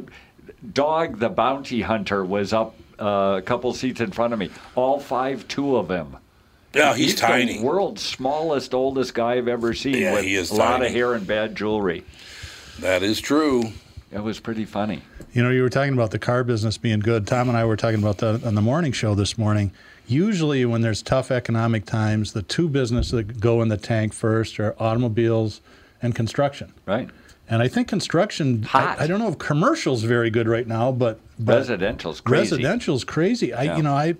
dog 0.74 1.20
the 1.20 1.30
bounty 1.30 1.82
hunter 1.82 2.24
was 2.24 2.54
up 2.54 2.76
uh, 3.00 3.36
a 3.38 3.42
couple 3.42 3.74
seats 3.74 4.02
in 4.02 4.12
front 4.12 4.34
of 4.34 4.40
me. 4.40 4.50
All 4.76 5.00
five 5.00 5.48
two 5.48 5.76
of 5.78 5.90
him. 5.90 6.18
Yeah, 6.74 6.96
he's, 6.96 7.16
the 7.16 7.22
tiny. 7.22 7.60
world's 7.62 8.04
smallest, 8.04 8.74
oldest 8.74 9.14
guy 9.14 9.36
I've 9.36 9.48
ever 9.48 9.74
seen 9.74 9.96
Yeah, 9.96 10.14
with 10.14 10.26
he 10.26 10.36
is 10.36 10.52
a 10.52 10.56
lot 10.56 10.86
of 10.86 10.92
hair 10.92 11.14
and 11.14 11.26
bad 11.26 11.56
jewelry. 11.56 12.04
That 12.80 13.02
is 13.02 13.20
true. 13.20 13.72
It 14.12 14.24
was 14.24 14.40
pretty 14.40 14.66
funny. 14.66 15.02
You 15.34 15.44
know, 15.44 15.50
you 15.50 15.62
were 15.62 15.70
talking 15.70 15.94
about 15.94 16.12
the 16.12 16.20
car 16.20 16.44
business 16.44 16.78
being 16.78 17.00
good. 17.00 17.28
Tom 17.28 17.50
and 17.50 17.58
I 17.58 17.66
were 17.66 17.76
talking 17.76 18.00
about 18.00 18.20
that 18.20 18.46
on 18.46 18.56
the 18.56 18.62
morning 18.62 18.94
show 18.94 19.16
this 19.16 19.38
morning. 19.38 19.72
Usually, 20.08 20.64
when 20.66 20.82
there's 20.82 21.02
tough 21.02 21.30
economic 21.30 21.86
times, 21.86 22.32
the 22.32 22.42
two 22.42 22.70
businesses 22.70 23.12
that 23.12 23.40
go 23.42 23.62
in 23.62 23.68
the 23.68 23.76
tank 23.76 24.14
first 24.14 24.60
are 24.60 24.76
automobiles 24.80 25.60
and 26.02 26.16
construction. 26.16 26.74
Right. 26.86 27.10
And 27.50 27.62
I 27.62 27.68
think 27.68 27.88
construction, 27.90 28.64
Hot. 28.64 29.00
I, 29.00 29.04
I 29.04 29.08
don't 29.08 29.20
know 29.20 29.28
if 29.30 29.38
commercial's 29.38 30.04
very 30.04 30.30
good 30.30 30.48
right 30.48 30.68
now, 30.68 30.92
but, 30.92 31.20
but 31.40 31.58
Residential's 31.58 32.22
crazy. 32.22 32.56
residential's 32.56 33.04
crazy. 33.04 33.54
I, 33.54 33.64
Yeah. 33.64 33.78
you 33.78 33.84
know, 33.84 33.94
I, 33.94 34.16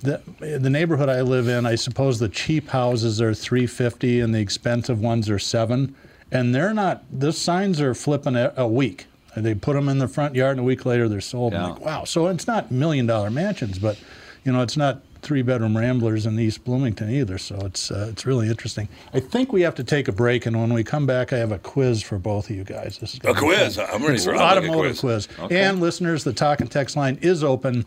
the, 0.00 0.20
the 0.40 0.70
neighborhood 0.70 1.08
I 1.08 1.22
live 1.22 1.48
in, 1.48 1.64
I 1.66 1.74
suppose 1.76 2.18
the 2.18 2.28
cheap 2.28 2.68
houses 2.68 3.20
are 3.20 3.34
350 3.34 4.20
and 4.20 4.34
the 4.34 4.40
expensive 4.40 5.00
ones 5.00 5.28
are 5.30 5.38
seven. 5.38 5.94
And 6.30 6.54
they're 6.54 6.74
not, 6.74 7.04
the 7.12 7.32
signs 7.32 7.80
are 7.80 7.94
flipping 7.94 8.36
a, 8.36 8.52
a 8.56 8.66
week. 8.68 9.06
And 9.36 9.44
They 9.46 9.54
put 9.54 9.74
them 9.74 9.88
in 9.88 9.98
the 9.98 10.08
front 10.08 10.34
yard 10.34 10.52
and 10.52 10.60
a 10.60 10.64
week 10.64 10.84
later 10.86 11.08
they're 11.08 11.20
sold. 11.20 11.54
I'm 11.54 11.70
like, 11.74 11.80
wow. 11.80 12.04
So 12.04 12.26
it's 12.28 12.46
not 12.46 12.70
million 12.72 13.06
dollar 13.06 13.30
mansions, 13.30 13.78
but, 13.78 13.98
you 14.44 14.50
know, 14.52 14.62
it's 14.62 14.76
not 14.76 15.02
three 15.22 15.42
bedroom 15.42 15.76
ramblers 15.76 16.24
in 16.24 16.38
East 16.38 16.64
Bloomington 16.64 17.10
either. 17.10 17.36
So 17.36 17.56
it's, 17.66 17.90
uh, 17.90 18.08
it's 18.10 18.24
really 18.24 18.48
interesting. 18.48 18.88
I 19.12 19.20
think 19.20 19.52
we 19.52 19.60
have 19.62 19.74
to 19.76 19.84
take 19.84 20.08
a 20.08 20.12
break. 20.12 20.46
And 20.46 20.58
when 20.60 20.72
we 20.72 20.82
come 20.84 21.04
back, 21.06 21.32
I 21.32 21.36
have 21.38 21.52
a 21.52 21.58
quiz 21.58 22.00
for 22.02 22.16
both 22.18 22.48
of 22.48 22.56
you 22.56 22.64
guys. 22.64 22.98
This 22.98 23.14
is 23.14 23.20
A 23.24 23.34
quiz. 23.34 23.76
fun. 23.76 23.86
I'm 23.92 24.02
ready 24.04 24.18
for 24.18 24.34
automotive 24.36 24.98
quiz. 24.98 25.26
quiz. 25.26 25.50
And 25.50 25.80
listeners, 25.80 26.24
the 26.24 26.32
talk 26.32 26.60
and 26.60 26.70
text 26.70 26.96
line 26.96 27.18
is 27.22 27.44
open. 27.44 27.84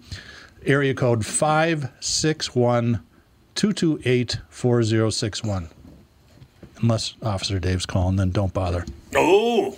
Area 0.66 0.94
code 0.94 1.26
561 1.26 3.00
228 3.56 4.38
4061. 4.50 5.70
Unless 6.82 7.16
Officer 7.22 7.60
Dave's 7.60 7.86
calling, 7.86 8.16
then 8.18 8.30
don't 8.32 8.54
bother. 8.54 8.86
Oh! 9.16 9.78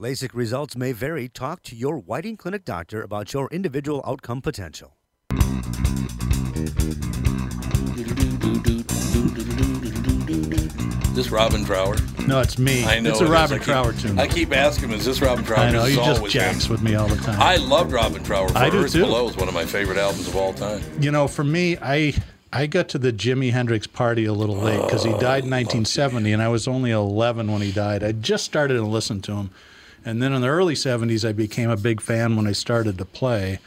LASIK 0.00 0.32
results 0.32 0.76
may 0.76 0.92
vary. 0.92 1.28
Talk 1.28 1.60
to 1.64 1.74
your 1.74 1.98
Whiting 1.98 2.36
Clinic 2.36 2.64
doctor 2.64 3.02
about 3.02 3.32
your 3.32 3.48
individual 3.50 4.00
outcome 4.06 4.40
potential. 4.40 4.94
Is 11.08 11.14
this 11.24 11.30
Robin 11.30 11.64
Trower? 11.64 11.96
No, 12.28 12.38
it's 12.40 12.60
me. 12.60 12.84
I 12.84 13.00
know 13.00 13.10
it's 13.10 13.20
a 13.20 13.24
it 13.24 13.26
is. 13.26 13.32
Robin 13.32 13.54
I 13.56 13.58
keep- 13.58 13.64
Trower 13.66 13.92
tune. 13.92 14.18
I 14.20 14.28
keep 14.28 14.52
asking 14.52 14.90
him, 14.90 14.98
is 14.98 15.04
this 15.04 15.20
Robin 15.20 15.44
Trower? 15.44 15.58
I 15.58 15.72
know, 15.72 15.80
It's 15.80 15.88
he 15.90 15.96
just 15.96 16.18
always 16.18 16.32
jacks 16.32 16.68
with 16.68 16.80
me 16.80 16.94
all 16.94 17.08
the 17.08 17.16
time. 17.16 17.40
I 17.42 17.56
loved 17.56 17.90
Robin 17.90 18.22
Trower. 18.22 18.48
For 18.50 18.56
I 18.56 18.70
do 18.70 18.84
Earth 18.84 18.92
too. 18.92 19.00
Below 19.00 19.28
is 19.30 19.36
one 19.36 19.48
of 19.48 19.54
my 19.54 19.66
favorite 19.66 19.98
albums 19.98 20.28
of 20.28 20.36
all 20.36 20.52
time. 20.52 20.80
You 21.00 21.10
know, 21.10 21.26
for 21.26 21.42
me, 21.42 21.76
I 21.82 22.14
I 22.52 22.68
got 22.68 22.88
to 22.90 22.98
the 22.98 23.12
Jimi 23.12 23.50
Hendrix 23.50 23.88
party 23.88 24.26
a 24.26 24.32
little 24.32 24.56
late 24.58 24.80
because 24.80 25.02
he 25.02 25.10
oh, 25.10 25.18
died 25.18 25.42
in 25.42 25.50
1970, 25.50 26.32
and 26.32 26.40
I 26.40 26.46
was 26.46 26.68
only 26.68 26.92
11 26.92 27.50
when 27.50 27.62
he 27.62 27.72
died. 27.72 28.04
I 28.04 28.12
just 28.12 28.44
started 28.44 28.74
to 28.74 28.82
listen 28.84 29.20
to 29.22 29.32
him, 29.32 29.50
and 30.04 30.22
then 30.22 30.32
in 30.32 30.40
the 30.42 30.48
early 30.48 30.74
70s, 30.74 31.28
I 31.28 31.32
became 31.32 31.70
a 31.70 31.76
big 31.76 32.00
fan 32.00 32.36
when 32.36 32.46
I 32.46 32.52
started 32.52 32.98
to 32.98 33.04
play. 33.04 33.58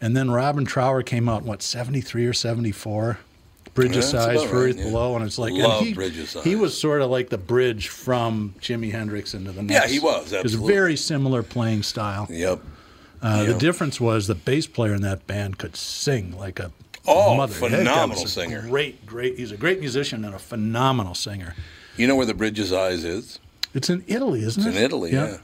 And 0.00 0.16
then 0.16 0.30
Robin 0.30 0.64
Trower 0.64 1.02
came 1.02 1.28
out 1.28 1.42
what 1.44 1.62
73 1.62 2.26
or 2.26 2.32
74. 2.32 3.18
Bridge 3.74 3.92
Yeah, 3.92 3.98
of 3.98 4.04
Sighs 4.04 4.42
for 4.44 4.56
right, 4.56 4.70
Earth 4.70 4.76
yeah. 4.78 4.84
Below, 4.84 5.16
and 5.16 5.24
it's 5.24 5.38
like 5.38 5.52
and 5.52 5.86
he, 5.86 5.92
Bridge 5.92 6.18
of 6.34 6.44
he 6.44 6.56
was 6.56 6.78
sort 6.78 7.02
of 7.02 7.10
like 7.10 7.28
the 7.28 7.36
bridge 7.38 7.88
from 7.88 8.54
Jimi 8.60 8.90
Hendrix 8.90 9.34
into 9.34 9.52
the 9.52 9.62
next. 9.62 9.82
Yeah, 9.86 9.92
he 9.92 9.98
was, 9.98 10.32
It 10.32 10.42
was 10.42 10.54
very 10.54 10.96
similar 10.96 11.42
playing 11.42 11.82
style. 11.82 12.26
Yep. 12.30 12.60
Uh, 13.20 13.44
The 13.44 13.54
difference 13.54 14.00
was 14.00 14.28
the 14.28 14.34
bass 14.34 14.66
player 14.66 14.94
in 14.94 15.02
that 15.02 15.26
band 15.26 15.58
could 15.58 15.76
sing 15.76 16.36
like 16.38 16.58
a 16.58 16.72
Oh, 17.06 17.36
mother. 17.36 17.54
Phenomenal 17.54 18.26
singer. 18.26 18.62
Great, 18.62 19.06
great. 19.06 19.38
He's 19.38 19.52
a 19.52 19.56
great 19.56 19.78
musician 19.80 20.24
and 20.24 20.34
a 20.34 20.38
phenomenal 20.38 21.14
singer. 21.14 21.54
You 21.96 22.06
know 22.06 22.16
where 22.16 22.26
the 22.26 22.34
Bridge 22.34 22.58
of 22.58 22.66
Sighs 22.68 23.04
is? 23.04 23.38
It's 23.74 23.90
in 23.90 24.02
Italy, 24.06 24.42
isn't 24.42 24.66
It's 24.66 24.74
it? 24.74 24.78
in 24.78 24.84
Italy, 24.84 25.12
yeah. 25.12 25.38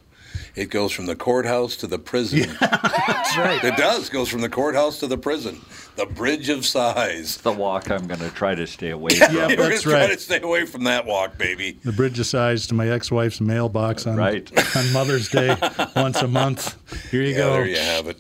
It 0.54 0.68
goes 0.68 0.92
from 0.92 1.06
the 1.06 1.16
courthouse 1.16 1.76
to 1.76 1.86
the 1.86 1.98
prison. 1.98 2.40
That's 2.60 3.36
right. 3.38 3.62
It 3.64 3.76
does. 3.76 4.10
Goes 4.10 4.28
from 4.28 4.42
the 4.42 4.50
courthouse 4.50 5.00
to 5.00 5.06
the 5.06 5.16
prison. 5.16 5.60
The 5.96 6.04
Bridge 6.06 6.50
of 6.50 6.66
Sighs. 6.66 7.38
The 7.38 7.52
walk 7.52 7.90
I'm 7.90 8.06
going 8.06 8.20
to 8.20 8.28
try 8.30 8.54
to 8.54 8.66
stay 8.66 8.90
away 8.90 9.14
from. 9.14 9.34
Yeah, 9.34 9.46
We're 9.48 9.56
that's 9.56 9.84
gonna 9.84 9.96
try 9.96 10.06
right. 10.08 10.12
to 10.12 10.18
stay 10.18 10.40
away 10.40 10.66
from 10.66 10.84
that 10.84 11.06
walk, 11.06 11.38
baby. 11.38 11.78
The 11.84 11.92
bridge 11.92 12.18
of 12.18 12.26
sighs 12.26 12.66
to 12.66 12.74
my 12.74 12.88
ex-wife's 12.88 13.40
mailbox 13.40 14.06
on 14.06 14.16
Right. 14.16 14.50
on 14.76 14.92
Mother's 14.92 15.28
Day 15.30 15.56
once 15.96 16.20
a 16.20 16.28
month. 16.28 16.76
Here 17.10 17.22
you 17.22 17.30
Yeah, 17.32 17.36
go. 17.38 17.52
there 17.54 17.66
you 17.66 17.76
have 17.78 18.06
it. 18.08 18.18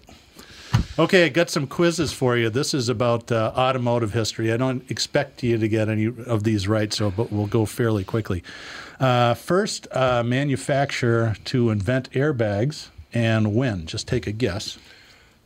Okay, 0.98 1.24
I 1.24 1.30
got 1.30 1.48
some 1.48 1.66
quizzes 1.66 2.12
for 2.12 2.36
you. 2.36 2.50
This 2.50 2.74
is 2.74 2.90
about 2.90 3.32
uh, 3.32 3.52
automotive 3.56 4.12
history. 4.12 4.52
I 4.52 4.58
don't 4.58 4.88
expect 4.90 5.42
you 5.42 5.56
to 5.56 5.66
get 5.66 5.88
any 5.88 6.06
of 6.06 6.44
these 6.44 6.68
right, 6.68 6.92
so 6.92 7.10
but 7.10 7.32
we'll 7.32 7.46
go 7.46 7.64
fairly 7.64 8.04
quickly. 8.04 8.42
Uh, 9.00 9.32
first 9.32 9.88
uh, 9.92 10.22
manufacturer 10.22 11.34
to 11.44 11.70
invent 11.70 12.10
airbags 12.12 12.88
and 13.14 13.54
when? 13.54 13.86
Just 13.86 14.06
take 14.06 14.26
a 14.26 14.32
guess. 14.32 14.78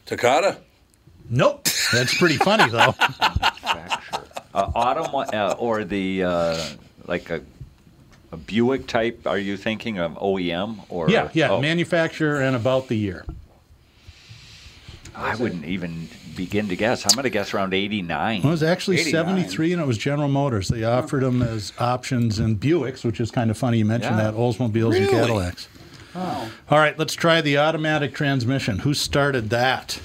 Takata? 0.05 0.59
Nope. 1.31 1.69
That's 1.93 2.17
pretty 2.19 2.37
funny 2.37 2.69
though. 2.71 2.95
Uh, 4.55 4.73
autumn 4.75 5.15
uh, 5.15 5.55
or 5.59 5.85
the 5.85 6.25
uh, 6.25 6.67
like 7.07 7.29
a, 7.29 7.43
a 8.33 8.39
Buick 8.39 8.87
type? 8.87 9.27
Are 9.27 9.37
you 9.37 9.59
thinking 9.59 9.99
of 9.99 10.13
OEM 10.13 10.79
or? 10.89 11.11
yeah, 11.11 11.29
yeah. 11.35 11.51
oh, 11.51 11.61
Manufacturer 11.61 12.41
and 12.41 12.57
about 12.57 12.89
the 12.89 12.95
year. 12.95 13.27
I 15.17 15.35
wouldn't 15.37 15.65
even 15.65 16.09
begin 16.37 16.69
to 16.69 16.77
guess. 16.77 17.05
I'm 17.07 17.15
going 17.15 17.25
to 17.25 17.31
guess 17.31 17.55
around 17.55 17.73
'89. 17.75 18.43
Well, 18.43 18.49
it 18.49 18.53
was 18.53 18.63
actually 18.63 18.99
89. 19.01 19.13
73 19.27 19.73
and 19.73 19.83
it 19.83 19.87
was 19.87 19.97
General 19.99 20.29
Motors. 20.29 20.69
They 20.69 20.85
offered 20.85 21.23
them 21.23 21.43
as 21.43 21.73
options 21.79 22.39
in 22.39 22.59
Buicks, 22.59 23.05
which 23.05 23.19
is 23.21 23.31
kind 23.31 23.51
of 23.51 23.57
funny. 23.57 23.79
You 23.79 23.85
mentioned 23.87 24.17
Yeah. 24.19 24.25
that, 24.31 24.35
Oldsmobiles 24.35 24.95
and 24.97 25.07
Really? 25.07 25.07
Cadillacs. 25.09 25.69
All 26.15 26.49
right, 26.79 26.99
let's 26.99 27.15
try 27.15 27.41
the 27.41 27.59
automatic 27.59 28.15
transmission. 28.15 28.79
Who 28.81 28.95
started 28.95 29.51
that? 29.51 30.01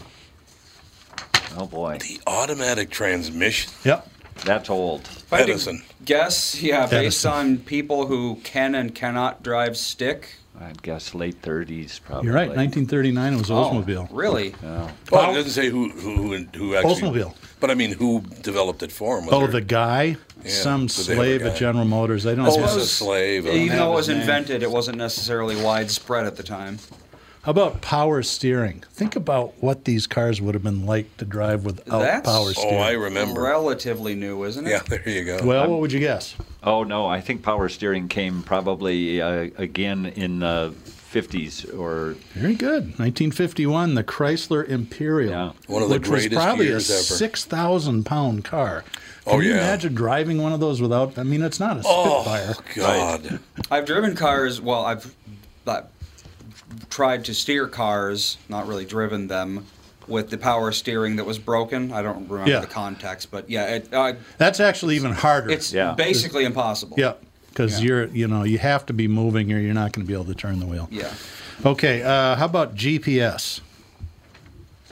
Oh 1.57 1.65
boy. 1.65 1.97
The 2.01 2.19
automatic 2.27 2.89
transmission. 2.89 3.71
Yep. 3.83 4.07
That's 4.45 4.69
old. 4.69 5.01
If 5.01 5.31
I 5.33 5.37
had 5.39 5.45
to 5.47 5.51
Edison. 5.53 5.83
Guess, 6.03 6.61
yeah, 6.61 6.87
based 6.87 7.25
on 7.25 7.57
people 7.59 8.07
who 8.07 8.39
can 8.43 8.73
and 8.75 8.95
cannot 8.95 9.43
drive 9.43 9.77
stick. 9.77 10.35
I'd 10.61 10.81
guess 10.83 11.13
late 11.15 11.41
30s, 11.41 12.01
probably. 12.01 12.25
You're 12.27 12.35
right. 12.35 12.47
1939 12.49 13.33
it 13.33 13.37
was 13.37 13.51
oh, 13.51 13.55
Oldsmobile. 13.55 14.07
Oh, 14.11 14.15
really? 14.15 14.53
Well, 15.11 15.31
it 15.31 15.33
doesn't 15.33 15.51
say 15.51 15.69
who 15.69 15.89
who 15.89 16.15
who, 16.15 16.45
who 16.57 16.75
actually. 16.75 16.93
Oldsmobile. 16.95 17.33
But 17.59 17.71
I 17.71 17.75
mean, 17.75 17.91
who 17.93 18.21
developed 18.41 18.83
it 18.83 18.91
for 18.91 19.17
him? 19.19 19.25
Was 19.25 19.33
Oh, 19.33 19.39
there- 19.41 19.47
the 19.49 19.61
guy, 19.61 20.17
Yeah, 20.43 20.49
some 20.51 20.87
did 20.87 20.95
they 21.05 21.13
have 21.13 21.13
a 21.13 21.15
slave 21.15 21.41
guy? 21.41 21.47
at 21.49 21.57
General 21.57 21.85
Motors. 21.85 22.25
I 22.25 22.35
don't 22.35 22.47
Oh, 22.47 22.55
know. 22.55 22.61
was 22.61 22.75
a 22.75 22.85
slave. 22.87 23.45
Even 23.47 23.77
though 23.77 23.91
it 23.93 23.95
was 23.95 24.09
invented, 24.09 24.63
it 24.63 24.71
wasn't 24.71 24.97
necessarily 24.97 25.61
widespread 25.61 26.25
at 26.25 26.37
the 26.37 26.43
time. 26.43 26.79
How 27.43 27.49
about 27.51 27.81
power 27.81 28.21
steering? 28.21 28.83
Think 28.91 29.15
about 29.15 29.53
what 29.63 29.85
these 29.85 30.05
cars 30.05 30.39
would 30.39 30.53
have 30.53 30.63
been 30.63 30.85
like 30.85 31.17
to 31.17 31.25
drive 31.25 31.65
without 31.65 31.99
That's- 32.01 32.21
power 32.25 32.49
Oh, 32.49 32.51
steering. 32.51 32.79
I 32.81 32.91
remember. 32.91 33.41
Relatively 33.41 34.13
new, 34.13 34.43
isn't 34.43 34.67
it? 34.67 34.69
Yeah, 34.69 34.81
there 34.87 35.09
you 35.09 35.25
go. 35.25 35.39
well, 35.43 35.67
what 35.67 35.79
would 35.79 35.91
you 35.91 35.99
guess? 35.99 36.35
Oh, 36.63 36.83
no, 36.83 37.07
I 37.07 37.19
think 37.19 37.41
power 37.41 37.67
steering 37.67 38.07
came 38.07 38.43
probably 38.43 39.19
uh, 39.21 39.49
again 39.57 40.05
in 40.05 40.37
the 40.39 40.73
50s 41.11 41.65
or. 41.77 42.13
Very 42.35 42.53
good. 42.53 42.83
1951, 42.99 43.95
the 43.95 44.03
Chrysler 44.03 44.67
Imperial. 44.69 45.31
Yeah. 45.31 45.51
One 45.65 45.81
of 45.81 45.89
the 45.89 45.95
which 45.95 46.07
was 46.09 46.27
probably 46.27 46.67
years 46.67 46.91
a 46.91 46.97
6,000 47.01 48.05
pound 48.05 48.43
car. 48.45 48.81
Can 49.25 49.33
Oh, 49.35 49.39
you 49.39 49.49
yeah. 49.49 49.57
imagine 49.57 49.95
driving 49.95 50.41
one 50.43 50.53
of 50.53 50.59
those 50.59 50.79
without? 50.79 51.17
I 51.17 51.23
mean, 51.23 51.41
it's 51.41 51.59
not 51.59 51.77
a 51.77 51.83
spitfire. 51.83 52.45
Oh 52.47 52.53
Spitfire. 52.53 53.21
God! 53.25 53.39
I've 53.71 53.85
driven 53.85 54.15
cars. 54.15 54.59
Well, 54.61 54.83
I've 54.85 55.15
tried 56.89 57.25
to 57.25 57.33
steer 57.33 57.67
cars, 57.67 58.37
not 58.49 58.67
really 58.67 58.85
driven 58.85 59.27
them, 59.27 59.65
with 60.07 60.29
the 60.29 60.37
power 60.37 60.71
steering 60.71 61.15
that 61.17 61.25
was 61.25 61.37
broken. 61.39 61.91
I 61.93 62.01
don't 62.01 62.27
remember 62.27 62.49
Yeah. 62.51 62.59
the 62.59 62.67
context, 62.67 63.29
but 63.31 63.49
yeah, 63.49 63.75
it, 63.75 63.93
uh, 63.93 64.13
That's 64.37 64.59
actually 64.59 64.95
even 64.95 65.11
harder. 65.13 65.49
it's 65.51 65.71
Yeah. 65.71 65.93
basically 65.93 66.43
impossible. 66.43 66.97
yeah, 66.99 67.13
because 67.49 67.79
Yeah. 67.79 67.85
you're, 67.87 68.05
you 68.07 68.27
know, 68.27 68.43
you 68.43 68.57
have 68.57 68.85
to 68.87 68.93
be 68.93 69.07
moving 69.07 69.53
or 69.53 69.59
you're 69.59 69.73
not 69.73 69.91
going 69.93 70.05
to 70.05 70.07
be 70.07 70.13
able 70.13 70.25
to 70.25 70.35
turn 70.35 70.59
the 70.59 70.65
wheel. 70.65 70.89
Yeah. 70.91 71.11
Okay, 71.65 72.01
uh, 72.01 72.35
how 72.35 72.45
about 72.45 72.75
GPS? 72.75 73.61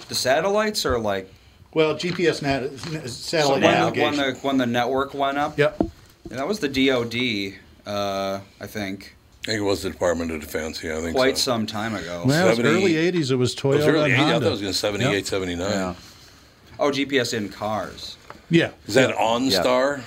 The 0.08 0.16
satellites 0.16 0.86
are 0.86 1.00
like 1.00 1.32
Well, 1.74 1.96
GPS 1.96 2.42
nat- 2.42 2.70
so 2.80 3.08
satellite 3.08 3.64
when, 3.64 3.94
the, 3.94 4.02
when 4.02 4.16
the 4.18 4.40
when 4.42 4.58
the 4.58 4.66
network 4.66 5.14
went 5.14 5.38
up. 5.38 5.58
yep. 5.58 5.76
Yeah, 6.30 6.38
that 6.38 6.48
was 6.48 6.60
the 6.60 6.68
DoD, 6.70 7.56
uh, 7.88 8.40
I 8.62 8.68
think, 8.68 9.16
I 9.16 9.19
think 9.50 9.62
it 9.62 9.64
was 9.66 9.82
the 9.84 9.90
Department 9.90 10.32
of 10.32 10.42
Defense. 10.42 10.84
Yeah, 10.84 10.98
I 10.98 11.02
think 11.02 11.16
quite 11.16 11.38
so. 11.38 11.52
some 11.52 11.66
time 11.66 11.96
ago. 11.96 12.24
Well, 12.26 12.46
it 12.48 12.50
was 12.50 12.58
70 12.58 12.70
early 12.76 12.94
80s. 12.94 13.32
It 13.32 13.36
was 13.36 13.56
Toyota 13.56 13.74
It 13.74 13.78
was 13.78 13.86
early 13.88 14.12
and 14.12 14.14
80, 14.14 14.14
I 14.14 14.18
Honda. 14.18 14.40
thought 14.42 14.48
it 14.48 14.52
was 14.52 14.62
in 14.62 14.74
78, 14.74 15.12
Yep. 15.16 15.26
79. 15.26 15.70
Yeah. 15.72 15.94
Oh, 16.80 16.92
GPS 16.92 17.34
in 17.34 17.50
cars. 17.50 18.18
Yeah. 18.50 18.72
Is 18.88 18.94
that 18.94 19.16
OnStar? 19.16 20.02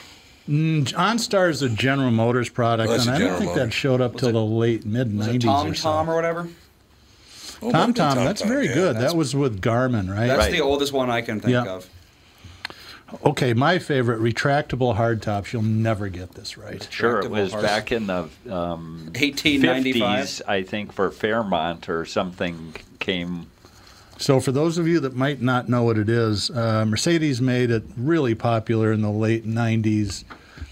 Mm, 0.48 0.84
OnStar 0.94 1.50
is 1.50 1.62
a 1.62 1.68
General 1.68 2.10
Motors 2.10 2.48
product, 2.48 2.90
that's 2.90 3.06
and 3.06 3.14
I 3.14 3.18
don't 3.18 3.28
General 3.28 3.40
think 3.40 3.54
that 3.54 3.72
showed 3.72 4.00
up 4.00 4.14
Was 4.14 4.20
till 4.20 4.28
it- 4.30 4.32
the 4.32 4.40
late 4.44 4.84
mid 4.86 5.08
90s 5.12 5.42
Tom 5.44 5.66
or 5.68 5.74
so. 5.74 5.82
Tom 5.82 6.10
or 6.10 6.14
whatever? 6.16 6.48
Oh, 7.64 7.70
Tom 7.70 7.90
might 7.90 7.96
Tom, 7.96 8.16
that's 8.16 8.40
Tom, 8.40 8.48
very 8.48 8.66
yeah. 8.66 8.74
good. 8.74 8.94
That's- 8.96 9.12
that 9.12 9.16
was 9.16 9.36
with 9.36 9.60
Garmin, 9.60 10.08
right? 10.10 10.26
That's 10.26 10.38
Right. 10.38 10.52
the 10.52 10.60
oldest 10.60 10.92
one 10.92 11.10
I 11.10 11.20
can 11.20 11.38
think 11.40 11.52
Yeah. 11.52 11.64
of. 11.64 11.88
Okay, 13.24 13.54
my 13.54 13.78
favorite 13.78 14.20
retractable 14.20 14.96
hardtops. 14.96 15.52
You'll 15.52 15.62
never 15.62 16.08
get 16.08 16.32
this 16.32 16.56
right. 16.56 16.86
Sure, 16.90 17.20
it 17.20 17.30
was 17.30 17.52
Retractable 17.52 17.62
back 17.62 17.92
in 17.92 18.06
the 18.06 18.22
um, 18.50 19.10
1895. 19.14 20.24
50s, 20.24 20.42
I 20.46 20.62
think, 20.62 20.92
for 20.92 21.10
Fairmont 21.10 21.88
or 21.88 22.04
something 22.04 22.74
came. 22.98 23.46
So, 24.18 24.40
for 24.40 24.52
those 24.52 24.78
of 24.78 24.86
you 24.86 25.00
that 25.00 25.16
might 25.16 25.40
not 25.42 25.68
know 25.68 25.82
what 25.82 25.98
it 25.98 26.08
is, 26.08 26.50
uh, 26.50 26.84
Mercedes 26.86 27.40
made 27.40 27.70
it 27.70 27.82
really 27.96 28.34
popular 28.34 28.92
in 28.92 29.02
the 29.02 29.10
late 29.10 29.46
90s, 29.46 30.24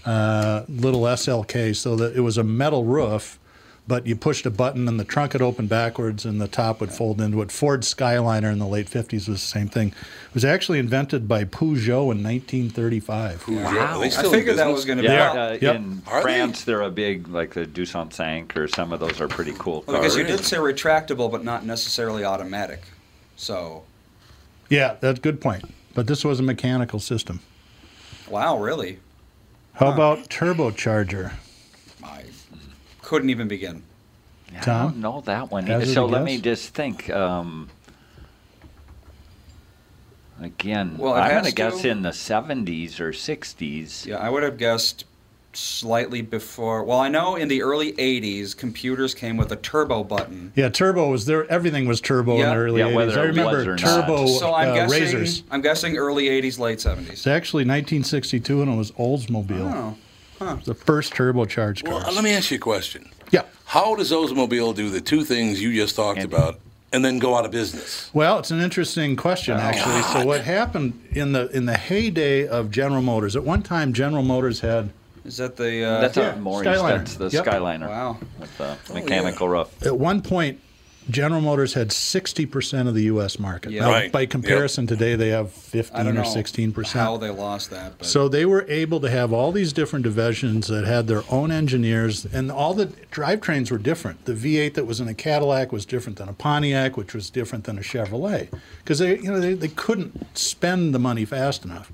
uh, 0.05 0.63
little 0.69 1.01
SLK, 1.01 1.75
so 1.75 1.95
that 1.97 2.15
it 2.15 2.21
was 2.21 2.37
a 2.37 2.43
metal 2.43 2.85
roof, 2.85 3.39
but 3.87 4.05
you 4.07 4.15
pushed 4.15 4.45
a 4.45 4.51
button 4.51 4.87
and 4.87 4.99
the 4.99 5.03
trunk 5.03 5.33
would 5.33 5.41
open 5.41 5.67
backwards 5.67 6.23
and 6.23 6.39
the 6.39 6.47
top 6.47 6.79
would 6.79 6.91
fold 6.93 7.19
into 7.19 7.41
it. 7.41 7.51
Ford 7.51 7.81
Skyliner 7.81 8.51
in 8.51 8.59
the 8.59 8.67
late 8.67 8.87
50s 8.89 9.27
was 9.27 9.41
the 9.41 9.47
same 9.47 9.67
thing. 9.67 9.89
It 9.89 10.33
was 10.33 10.45
actually 10.45 10.79
invented 10.79 11.27
by 11.27 11.43
Peugeot 11.45 12.11
in 12.11 12.23
1935. 12.23 13.43
Peugeot. 13.43 13.65
Are 13.65 14.03
I 14.03 14.09
still 14.09 14.31
figured 14.31 14.57
that 14.57 14.67
was 14.71 14.85
going 14.85 14.97
to 14.97 15.03
be. 15.03 15.09
Yeah, 15.09 15.31
uh, 15.31 15.57
Yep. 15.61 15.75
in 15.75 16.01
Are? 16.07 16.21
France, 16.21 16.63
they? 16.63 16.73
are 16.73 16.83
a 16.83 16.91
big, 16.91 17.27
like 17.27 17.53
the 17.53 17.65
Dusant 17.65 18.13
Cinq 18.13 18.55
or 18.55 18.67
some 18.67 18.93
of 18.93 18.99
those 18.99 19.19
are 19.19 19.27
pretty 19.27 19.53
cool 19.57 19.83
Well, 19.87 19.97
because 19.97 20.15
you 20.15 20.23
did 20.23 20.45
say 20.45 20.57
retractable, 20.57 21.29
but 21.31 21.43
not 21.43 21.65
necessarily 21.65 22.23
automatic. 22.23 22.83
So, 23.35 23.83
Yeah, 24.69 24.95
that's 25.01 25.19
a 25.19 25.21
good 25.21 25.41
point. 25.41 25.65
But 25.93 26.07
this 26.07 26.23
was 26.23 26.39
a 26.39 26.43
mechanical 26.43 26.99
system. 26.99 27.41
wow, 28.29 28.57
really? 28.57 28.99
How 29.73 29.87
Huh. 29.87 29.93
about 29.93 30.29
turbocharger? 30.29 31.33
I 33.11 33.13
couldn't 33.13 33.29
even 33.29 33.49
begin. 33.49 33.83
Yeah, 34.53 34.59
I 34.59 34.63
Tom? 34.63 34.91
don't 34.91 35.01
know 35.01 35.21
that 35.25 35.51
one. 35.51 35.65
Hazard 35.65 35.83
either. 35.83 35.93
So 35.93 36.05
a 36.05 36.07
let 36.07 36.23
me 36.23 36.37
just 36.39 36.73
think. 36.73 37.09
Um, 37.09 37.69
again, 40.41 40.97
Well, 40.97 41.13
I'm 41.13 41.29
going 41.31 41.43
to 41.45 41.51
guess 41.51 41.83
in 41.83 42.03
the 42.03 42.09
70s 42.11 42.99
or 43.01 43.11
60s. 43.11 44.05
Yeah, 44.05 44.15
I 44.15 44.29
would 44.29 44.43
have 44.43 44.57
guessed 44.57 45.03
slightly 45.53 46.21
before. 46.21 46.83
Well, 46.85 46.99
I 46.99 47.09
know 47.09 47.35
in 47.35 47.49
the 47.49 47.61
early 47.63 47.91
80s, 47.93 48.55
computers 48.55 49.13
came 49.13 49.35
with 49.35 49.51
a 49.51 49.57
turbo 49.57 50.05
button. 50.05 50.53
Yeah, 50.55 50.69
turbo 50.69 51.09
was 51.11 51.25
there. 51.25 51.45
Everything 51.51 51.85
was 51.85 51.99
turbo 51.99 52.35
in 52.35 52.39
the 52.49 52.55
early 52.55 52.79
Yeah, 52.79 52.87
80s. 52.87 52.95
whether 52.95 53.19
I 53.19 53.23
it 53.23 53.27
was 53.27 53.37
remember 53.37 53.61
or 53.61 53.75
not. 53.75 53.79
turbo 53.79 54.27
So 54.27 54.53
I'm 54.53 54.69
uh, 54.69 54.73
guessing 54.73 55.01
razors. 55.01 55.43
I'm 55.51 55.59
guessing 55.61 55.97
early 55.97 56.27
80s, 56.29 56.57
late 56.59 56.77
70s. 56.79 57.09
It's 57.09 57.27
actually 57.27 57.63
1962, 57.63 58.61
and 58.61 58.71
it 58.73 58.77
was 58.77 58.91
Oldsmobile. 58.93 59.73
Oh, 59.73 59.97
The 60.41 60.73
first 60.73 61.13
turbocharged 61.13 61.87
Well, 61.87 62.01
cars. 62.01 62.15
let 62.15 62.23
me 62.23 62.31
ask 62.33 62.49
you 62.51 62.57
a 62.57 62.59
question. 62.59 63.07
yeah. 63.31 63.43
How 63.65 63.95
does 63.95 64.11
Oldsmobile 64.11 64.75
do 64.75 64.89
the 64.89 64.99
two 64.99 65.23
things 65.23 65.61
you 65.61 65.73
just 65.73 65.95
talked 65.95 66.19
Andy. 66.19 66.33
about 66.35 66.59
and 66.91 67.05
then 67.05 67.19
go 67.19 67.35
out 67.37 67.45
of 67.45 67.51
business? 67.51 68.09
Well, 68.13 68.39
it's 68.39 68.49
an 68.51 68.59
interesting 68.59 69.15
question, 69.15 69.55
actually. 69.57 70.01
So, 70.01 70.25
what 70.25 70.41
happened 70.41 70.99
in 71.11 71.31
the 71.33 71.47
in 71.55 71.65
the 71.67 71.77
heyday 71.77 72.47
of 72.47 72.71
General 72.71 73.01
Motors? 73.01 73.35
At 73.35 73.43
one 73.43 73.61
time, 73.61 73.93
General 73.93 74.23
Motors 74.23 74.59
had 74.61 74.89
is 75.23 75.37
that 75.37 75.55
the? 75.57 75.83
Uh, 75.83 76.01
That's 76.01 76.17
yeah, 76.17 76.33
a 76.33 76.37
Maurice. 76.37 76.67
Skyliner. 76.67 76.97
That's 76.97 77.15
the 77.15 77.29
Yep. 77.29 77.45
Skyliner. 77.45 77.87
Wow. 77.87 78.17
With 78.39 78.57
the 78.57 78.77
mechanical 78.93 79.47
roof. 79.47 79.85
at 79.85 79.97
one 79.97 80.21
point, 80.23 80.59
General 81.09 81.41
Motors 81.41 81.73
had 81.73 81.89
60% 81.89 82.87
of 82.87 82.93
the 82.93 83.03
U.S. 83.03 83.39
market. 83.39 83.71
Yeah. 83.71 83.81
Now, 83.81 83.89
Right. 83.91 84.11
by 84.11 84.25
comparison, 84.27 84.85
today 84.85 85.15
they 85.15 85.29
have 85.29 85.51
15 85.51 85.99
I 85.99 86.03
don't 86.03 86.13
know 86.13 86.21
or 86.21 86.25
16%. 86.25 86.85
how 86.93 87.17
they 87.17 87.29
lost 87.31 87.71
that. 87.71 87.97
But 87.97 88.07
So 88.07 88.29
they 88.29 88.45
were 88.45 88.65
able 88.69 88.99
to 88.99 89.09
have 89.09 89.33
all 89.33 89.51
these 89.51 89.73
different 89.73 90.03
divisions 90.03 90.67
that 90.67 90.85
had 90.85 91.07
their 91.07 91.23
own 91.29 91.51
engineers, 91.51 92.25
and 92.25 92.51
all 92.51 92.73
the 92.75 92.85
drivetrains 93.11 93.71
were 93.71 93.79
different. 93.79 94.25
The 94.25 94.33
V8 94.33 94.75
that 94.75 94.85
was 94.85 94.99
in 94.99 95.07
a 95.07 95.13
Cadillac 95.15 95.71
was 95.71 95.85
different 95.85 96.17
than 96.19 96.29
a 96.29 96.33
Pontiac, 96.33 96.95
which 96.97 97.13
was 97.15 97.29
different 97.31 97.63
than 97.63 97.77
a 97.77 97.81
Chevrolet, 97.81 98.49
because 98.83 98.99
they, 98.99 99.17
you 99.17 99.31
know, 99.31 99.39
they, 99.39 99.53
they 99.55 99.69
couldn't 99.69 100.37
spend 100.37 100.93
the 100.93 100.99
money 100.99 101.25
fast 101.25 101.65
enough. 101.65 101.91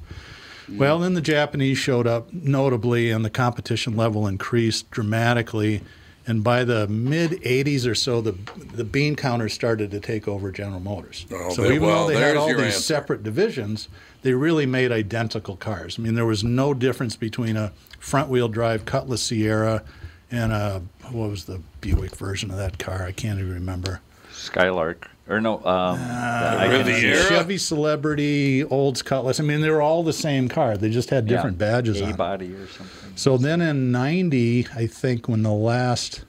Mm. 0.69 0.79
Well, 0.79 0.99
then 0.99 1.13
the 1.13 1.21
Japanese 1.21 1.77
showed 1.77 2.07
up 2.07 2.31
notably, 2.33 3.09
and 3.09 3.23
the 3.23 3.29
competition 3.29 3.95
level 3.95 4.27
increased 4.27 4.91
dramatically. 4.91 5.81
And 6.27 6.43
by 6.43 6.65
the 6.65 6.87
mid 6.89 7.31
80s 7.41 7.89
or 7.89 7.95
so, 7.95 8.19
the 8.19 8.33
the 8.73 8.83
bean 8.83 9.15
counters 9.15 9.53
started 9.53 9.91
to 9.91 9.99
take 10.01 10.27
over 10.27 10.51
General 10.51 10.81
Motors. 10.81 11.25
Oh, 11.31 11.51
so 11.51 11.65
even 11.65 11.81
well, 11.81 12.07
though 12.07 12.13
they 12.13 12.19
had 12.19 12.35
all 12.35 12.47
these 12.49 12.59
answer. 12.59 12.79
separate 12.79 13.23
divisions, 13.23 13.87
they 14.23 14.33
really 14.33 14.65
made 14.65 14.91
identical 14.91 15.55
cars. 15.55 15.97
I 15.97 16.01
mean, 16.01 16.15
there 16.15 16.25
was 16.25 16.43
no 16.43 16.73
difference 16.73 17.15
between 17.15 17.55
a 17.55 17.71
front 17.97 18.29
wheel 18.29 18.49
drive 18.49 18.83
Cutlass 18.83 19.23
Ciera 19.23 19.83
and 20.29 20.51
a 20.51 20.81
what 21.11 21.29
was 21.29 21.45
the 21.45 21.61
Buick 21.79 22.15
version 22.17 22.51
of 22.51 22.57
that 22.57 22.77
car? 22.77 23.03
I 23.03 23.13
can't 23.13 23.39
even 23.39 23.53
remember. 23.53 24.01
Skylark. 24.37 25.09
Or 25.29 25.41
no, 25.41 25.57
um, 25.65 25.99
I 25.99 26.67
can- 26.69 26.85
Riviera? 26.85 27.21
Chevy 27.25 27.57
Celebrity, 27.57 28.63
Olds 28.63 29.01
Cutlass. 29.01 29.41
I 29.41 29.43
mean, 29.43 29.59
they 29.59 29.69
were 29.69 29.81
all 29.81 30.03
the 30.03 30.13
same 30.13 30.47
car. 30.47 30.77
They 30.77 30.89
just 30.89 31.09
had 31.09 31.25
yeah, 31.29 31.35
different 31.35 31.57
badges 31.57 31.97
on. 32.01 32.07
them. 32.07 32.13
A-body 32.15 32.53
or 32.53 32.67
something. 32.67 33.11
So 33.15 33.37
then 33.37 33.59
in 33.59 33.91
90, 33.91 34.67
I 34.73 34.87
think 34.87 35.27
when 35.27 35.43
the 35.43 35.51
last 35.51 36.23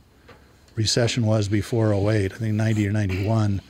recession 0.74 1.26
was 1.26 1.48
before 1.48 1.92
08, 1.94 2.32
I 2.32 2.36
think 2.36 2.54
90 2.54 2.88
or 2.88 2.92
91, 2.92 3.60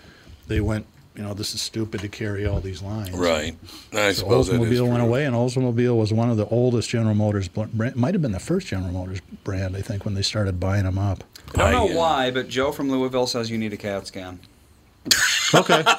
they 0.46 0.60
went, 0.60 0.86
you 1.18 1.24
know, 1.24 1.34
this 1.34 1.52
is 1.52 1.60
stupid 1.60 2.00
to 2.02 2.08
carry 2.08 2.46
all 2.46 2.60
these 2.60 2.80
lines. 2.80 3.10
Right. 3.10 3.56
I 3.92 4.12
So 4.12 4.20
suppose 4.22 4.46
that 4.48 4.62
is 4.62 4.78
Oldsmobile 4.80 4.88
went 4.88 5.00
true. 5.00 5.08
away, 5.08 5.24
and 5.24 5.34
Oldsmobile 5.34 5.98
was 5.98 6.12
one 6.12 6.30
of 6.30 6.36
the 6.36 6.46
oldest 6.46 6.88
General 6.88 7.14
Motors 7.16 7.48
brand. 7.48 7.96
Might 7.96 8.14
have 8.14 8.22
been 8.22 8.30
the 8.32 8.38
first 8.38 8.68
General 8.68 8.92
Motors 8.92 9.18
brand, 9.42 9.76
I 9.76 9.82
think, 9.82 10.04
when 10.04 10.14
they 10.14 10.22
started 10.22 10.60
buying 10.60 10.84
them 10.84 10.96
up. 10.96 11.24
I 11.56 11.58
don't 11.58 11.72
know 11.72 11.88
I, 11.88 11.92
uh, 11.92 11.96
why, 11.96 12.30
but 12.30 12.48
Joe 12.48 12.70
from 12.70 12.88
Louisville 12.88 13.26
says 13.26 13.50
you 13.50 13.58
need 13.58 13.72
a 13.72 13.76
CAT 13.76 14.06
scan. 14.06 14.38
Okay. 15.54 15.82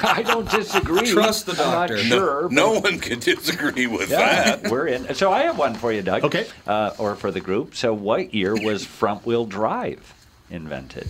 I 0.00 0.22
don't 0.24 0.48
disagree. 0.48 1.10
Trust 1.10 1.46
the 1.46 1.52
I'm 1.52 1.58
not 1.58 1.88
doctor. 1.88 1.98
sure. 1.98 2.48
No 2.50 2.78
one 2.78 3.00
could 3.00 3.18
disagree 3.20 3.88
with 3.88 4.08
Yeah, 4.10 4.56
that. 4.56 4.70
we're 4.70 4.86
in. 4.86 5.12
So 5.16 5.32
I 5.32 5.40
have 5.42 5.58
one 5.58 5.74
for 5.74 5.90
you, 5.92 6.02
Doug. 6.02 6.22
Okay. 6.22 6.46
Uh, 6.64 6.92
or 6.98 7.16
for 7.16 7.32
the 7.32 7.40
group. 7.40 7.74
So 7.74 7.92
what 7.92 8.32
year 8.32 8.54
was 8.54 8.84
front 8.86 9.26
wheel 9.26 9.46
drive 9.46 10.14
invented? 10.48 11.08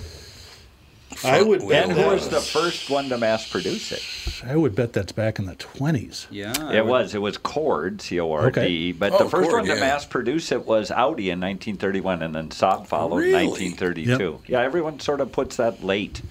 I 1.25 1.43
would 1.43 1.67
bet 1.69 1.85
And 1.89 1.93
who 1.93 2.07
was 2.09 2.29
the 2.29 2.41
first 2.41 2.91
one 2.91 3.09
to 3.09 3.19
mass 3.19 3.49
produce 3.49 3.93
it? 3.93 4.03
I 4.49 4.55
would 4.57 4.75
bet 4.75 4.93
that's 4.93 5.13
back 5.13 5.39
in 5.39 5.47
the 5.47 5.57
20s. 5.57 6.27
Yeah. 6.31 6.71
It 6.73 6.87
was. 6.87 7.15
It 7.15 7.21
was 7.21 7.37
Cord, 7.39 8.01
C 8.01 8.21
O 8.21 8.31
R 8.33 8.51
D. 8.51 8.61
Okay. 8.61 8.93
But 8.93 9.13
Oh, 9.13 9.25
the 9.25 9.31
first 9.31 9.51
Cord, 9.51 9.63
one 9.63 9.69
to 9.69 9.75
yeah. 9.75 9.81
mass 9.81 10.05
produce 10.05 10.53
it 10.53 10.65
was 10.67 10.91
Audi 10.91 11.31
in 11.31 11.41
1931, 11.41 12.23
and 12.23 12.35
then 12.35 12.49
Saab 12.51 12.87
followed 12.87 13.19
in 13.19 13.33
Really? 13.33 13.47
1932. 13.49 14.41
Yeah, 14.47 14.61
everyone 14.61 15.01
sort 15.01 15.21
of 15.21 15.33
puts 15.33 15.57
that 15.57 15.83
late. 15.83 16.23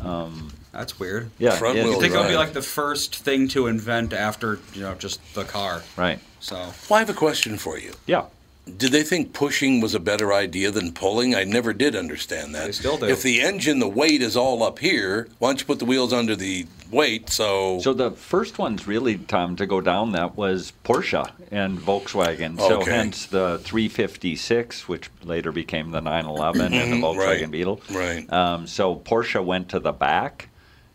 Um, 0.00 0.52
that's 0.72 0.98
weird. 1.00 1.30
Yeah, 1.38 1.52
Front 1.52 1.78
it- 1.78 1.84
wheel 1.84 1.96
I 1.96 2.00
think 2.00 2.14
it 2.14 2.18
would 2.18 2.28
be 2.28 2.36
like 2.36 2.52
the 2.52 2.60
first 2.62 3.16
thing 3.16 3.48
to 3.48 3.66
invent 3.66 4.12
after 4.12 4.58
you 4.74 4.82
know 4.82 4.94
just 4.94 5.20
the 5.34 5.44
car. 5.44 5.82
right. 5.96 6.18
So 6.40 6.56
Well, 6.56 6.96
I 6.96 6.98
have 6.98 7.10
a 7.10 7.14
question 7.14 7.56
for 7.56 7.78
you. 7.78 7.92
Yeah. 8.06 8.26
Did 8.76 8.90
they 8.90 9.04
think 9.04 9.32
pushing 9.32 9.80
was 9.80 9.94
a 9.94 10.00
better 10.00 10.32
idea 10.32 10.70
than 10.72 10.92
pulling? 10.92 11.34
I 11.34 11.44
never 11.44 11.72
did 11.72 11.94
understand 11.94 12.54
that. 12.54 12.66
They 12.66 12.72
still 12.72 12.98
do. 12.98 13.06
If 13.06 13.22
the 13.22 13.40
engine, 13.40 13.78
the 13.78 13.88
weight 13.88 14.22
is 14.22 14.36
all 14.36 14.62
up 14.64 14.80
here, 14.80 15.28
why 15.38 15.48
don't 15.50 15.60
you 15.60 15.66
put 15.66 15.78
the 15.78 15.84
wheels 15.84 16.12
under 16.12 16.34
the 16.34 16.66
weight? 16.90 17.30
So, 17.30 17.78
So 17.80 17.92
the 17.94 18.10
first 18.10 18.58
ones 18.58 18.86
really, 18.88 19.18
Tom, 19.18 19.54
to 19.56 19.66
go 19.66 19.80
down 19.80 20.12
that 20.12 20.36
was 20.36 20.72
Porsche 20.84 21.30
and 21.52 21.78
Volkswagen. 21.78 22.58
So 22.58 22.84
hence 22.84 23.26
the 23.26 23.60
356, 23.62 24.88
which 24.88 25.10
later 25.22 25.52
became 25.52 25.92
the 25.92 26.00
911 26.00 26.72
and 26.74 26.92
the 26.92 26.96
Volkswagen 26.96 27.16
Mm-hmm. 27.16 27.18
right, 27.42 27.50
Beetle. 27.50 27.80
right. 27.92 28.32
Um, 28.32 28.66
so 28.66 28.96
Porsche 28.96 29.44
went 29.44 29.68
to 29.70 29.78
the 29.78 29.92
back 29.92 30.48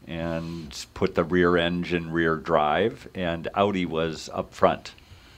and 0.07 0.85
put 0.93 1.15
the 1.15 1.23
rear 1.23 1.55
engine 1.57 2.11
rear 2.11 2.35
drive, 2.35 3.07
and 3.15 3.47
Audi 3.55 3.85
was 3.85 4.29
up 4.33 4.53
front. 4.53 4.91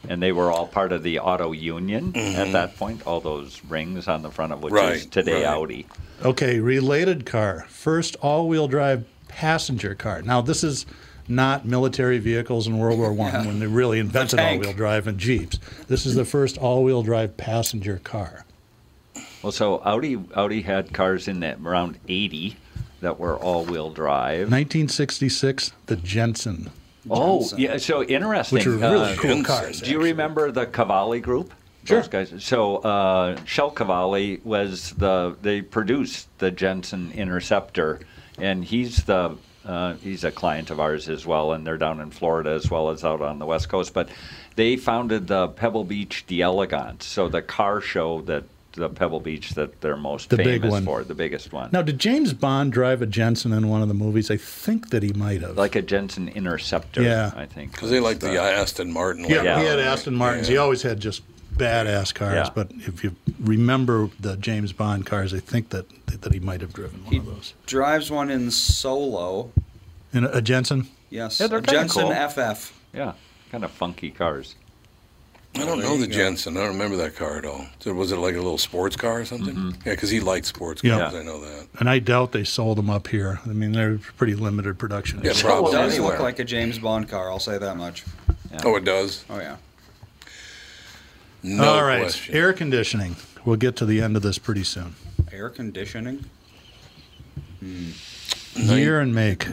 And 0.09 0.21
they 0.21 0.31
were 0.31 0.51
all 0.51 0.67
part 0.67 0.91
of 0.91 1.01
the 1.03 1.19
auto 1.19 1.51
union 1.53 2.15
at 2.15 2.51
that 2.51 2.75
point, 2.77 3.07
all 3.07 3.21
those 3.21 3.63
rings 3.65 4.07
on 4.07 4.21
the 4.21 4.31
front 4.31 4.51
of 4.53 4.61
which 4.61 4.73
is 4.73 5.03
Mm-hmm. 5.03 5.09
Today 5.09 5.45
right. 5.45 5.53
Audi. 5.53 5.87
Okay, 6.23 6.59
related 6.59 7.25
car. 7.25 7.65
First 7.69 8.15
all 8.21 8.47
wheel 8.47 8.67
drive 8.67 9.05
passenger 9.27 9.95
car. 9.95 10.21
Now, 10.21 10.41
this 10.41 10.63
is 10.63 10.85
not 11.27 11.65
military 11.65 12.19
vehicles 12.19 12.67
in 12.67 12.77
World 12.77 12.99
War 12.99 13.13
One 13.13 13.45
when 13.45 13.59
they 13.59 13.67
really 13.67 13.99
invented 13.99 14.39
all-wheel 14.39 14.73
drive 14.73 15.07
and 15.07 15.17
Jeeps. 15.17 15.57
This 15.87 16.05
is 16.05 16.15
the 16.15 16.25
first 16.25 16.57
all 16.57 16.83
wheel 16.83 17.01
drive 17.01 17.37
passenger 17.37 17.99
car. 18.03 18.45
Well, 19.41 19.51
so 19.51 19.81
Audi 19.83 20.17
Audi 20.35 20.61
had 20.61 20.93
cars 20.93 21.27
in 21.27 21.39
that 21.41 21.59
around 21.63 21.97
80 22.07 22.57
that 23.01 23.19
were 23.19 23.37
all-wheel 23.37 23.91
drive. 23.91 24.51
1966, 24.51 25.73
the 25.87 25.95
Jensen, 25.97 26.71
Oh, 27.09 27.47
yeah. 27.57 27.77
So 27.77 28.03
interesting. 28.03 28.57
which 28.57 28.67
are 28.67 28.71
really 28.71 29.13
Uh, 29.13 29.15
cool 29.17 29.43
cars. 29.43 29.81
Do 29.81 29.91
you 29.91 30.01
remember 30.01 30.51
the 30.51 30.65
Cavalli 30.65 31.19
group? 31.19 31.53
Sure. 31.85 31.99
Those 32.01 32.07
guys. 32.07 32.33
So 32.43 32.77
uh, 32.77 33.35
Shell 33.45 33.71
Cavalli 33.71 34.39
was 34.43 34.91
the 34.91 35.35
they 35.41 35.61
produced 35.61 36.27
the 36.39 36.49
Jensen 36.49 37.11
Interceptor, 37.11 37.99
and 38.37 38.63
he's 38.63 39.03
the 39.03 39.35
uh, 39.65 39.93
he's 39.95 40.23
a 40.23 40.31
client 40.31 40.69
of 40.69 40.79
ours 40.79 41.09
as 41.09 41.25
well, 41.25 41.51
and 41.53 41.67
they're 41.67 41.77
down 41.77 41.99
in 41.99 42.09
Florida 42.11 42.51
as 42.51 42.69
well 42.71 42.89
as 42.89 43.03
out 43.03 43.21
on 43.21 43.39
the 43.39 43.45
West 43.45 43.67
Coast. 43.69 43.93
But 43.93 44.07
they 44.55 44.77
founded 44.77 45.27
the 45.27 45.49
Pebble 45.49 45.83
Beach 45.83 46.25
D'Elegance, 46.27 47.05
so 47.05 47.27
the 47.27 47.41
car 47.41 47.81
show 47.81 48.21
that 48.21 48.43
the 48.73 48.89
Pebble 48.89 49.19
Beach 49.19 49.51
that 49.51 49.81
they're 49.81 49.95
most 49.97 50.29
The 50.29 50.37
big 50.37 50.61
famous 50.61 50.71
one. 50.71 50.85
for, 50.85 51.03
the 51.03 51.13
biggest 51.15 51.51
one. 51.53 51.69
Now, 51.71 51.81
did 51.81 51.99
James 51.99 52.33
Bond 52.33 52.71
drive 52.73 53.01
a 53.01 53.05
Jensen 53.05 53.53
in 53.53 53.67
one 53.69 53.81
of 53.81 53.87
the 53.87 53.93
movies? 53.93 54.29
I 54.31 54.37
think 54.37 54.89
that 54.89 55.03
he 55.03 55.13
might 55.13 55.41
have. 55.41 55.57
like 55.57 55.75
a 55.75 55.81
Jensen 55.81 56.27
Interceptor, 56.29 57.01
Yeah. 57.01 57.31
I 57.35 57.45
think. 57.45 57.71
Because 57.73 57.89
they 57.91 57.99
like 57.99 58.19
the 58.19 58.29
was 58.29 58.37
uh, 58.39 58.41
Aston 58.43 58.91
Martin. 58.91 59.25
yeah, 59.25 59.43
yeah. 59.43 59.59
he 59.59 59.65
had 59.65 59.79
Aston 59.79 60.15
Martins. 60.15 60.47
He 60.47 60.57
always 60.57 60.81
had 60.81 60.99
just 60.99 61.21
badass 61.55 62.13
cars. 62.13 62.33
Yeah. 62.47 62.49
But 62.53 62.71
if 62.77 63.03
you 63.03 63.15
remember 63.39 64.09
the 64.19 64.37
James 64.37 64.73
Bond 64.73 65.05
cars, 65.05 65.33
I 65.33 65.39
think 65.39 65.69
that 65.69 65.85
that 66.21 66.33
he 66.33 66.39
might 66.39 66.61
have 66.61 66.73
driven 66.73 67.03
one 67.05 67.15
of 67.17 67.25
those. 67.25 67.53
drives 67.65 68.09
one 68.09 68.29
in 68.29 68.49
solo. 68.51 69.51
In 70.13 70.23
a, 70.25 70.29
a 70.29 70.41
Jensen. 70.41 70.87
Yes. 71.09 71.39
Yeah, 71.39 71.47
they're 71.47 71.59
a 71.59 71.61
kinda 71.61 71.81
Jensen 71.81 72.03
cool. 72.03 72.29
FF. 72.29 72.79
Yeah, 72.93 73.13
kind 73.51 73.63
of 73.63 73.71
funky 73.71 74.09
cars. 74.09 74.55
I 75.55 75.65
don't 75.65 75.79
know 75.81 75.97
the 75.97 76.07
Jensen. 76.07 76.57
I 76.57 76.61
don't 76.61 76.69
remember 76.69 76.97
that 76.97 77.15
car 77.15 77.37
at 77.37 77.45
all. 77.45 77.65
So 77.79 77.93
was 77.93 78.11
it 78.11 78.17
like 78.17 78.33
a 78.33 78.37
little 78.41 78.57
sports 78.57 78.95
car 78.95 79.19
or 79.21 79.25
something? 79.25 79.53
Mm-hmm. 79.55 79.69
Yeah, 79.85 79.93
because 79.93 80.09
he 80.09 80.19
liked 80.19 80.47
sports 80.47 80.83
Yeah. 80.83 80.97
cars. 80.97 81.13
I 81.13 81.21
know 81.23 81.39
that. 81.41 81.67
And 81.79 81.87
I 81.89 81.99
doubt 81.99 82.31
they 82.31 82.43
sold 82.43 82.77
them 82.79 82.89
up 82.89 83.07
here. 83.07 83.39
I 83.45 83.49
mean, 83.49 83.71
they're 83.71 83.99
pretty 84.17 84.33
limited 84.35 84.79
production. 84.79 85.21
Yeah, 85.23 85.31
It 85.31 85.37
probably. 85.37 85.71
does 85.73 85.93
anywhere. 85.93 86.13
look 86.13 86.19
like 86.21 86.39
a 86.39 86.43
James 86.43 86.79
Bond 86.79 87.07
car. 87.07 87.29
I'll 87.29 87.39
say 87.39 87.57
that 87.59 87.77
much. 87.77 88.03
Oh, 88.63 88.75
it 88.75 88.83
does. 88.83 89.25
Oh 89.29 89.37
yeah. 89.39 89.57
No 91.43 91.63
All 91.75 91.83
right, 91.83 92.01
question. 92.01 92.33
air 92.35 92.53
conditioning. 92.53 93.15
We'll 93.45 93.57
get 93.57 93.75
to 93.77 93.85
the 93.85 94.01
end 94.01 94.15
of 94.15 94.21
this 94.23 94.37
pretty 94.39 94.63
soon. 94.63 94.95
Air 95.31 95.49
conditioning. 95.49 96.25
Year 98.55 98.99
and 98.99 99.13
make. 99.13 99.47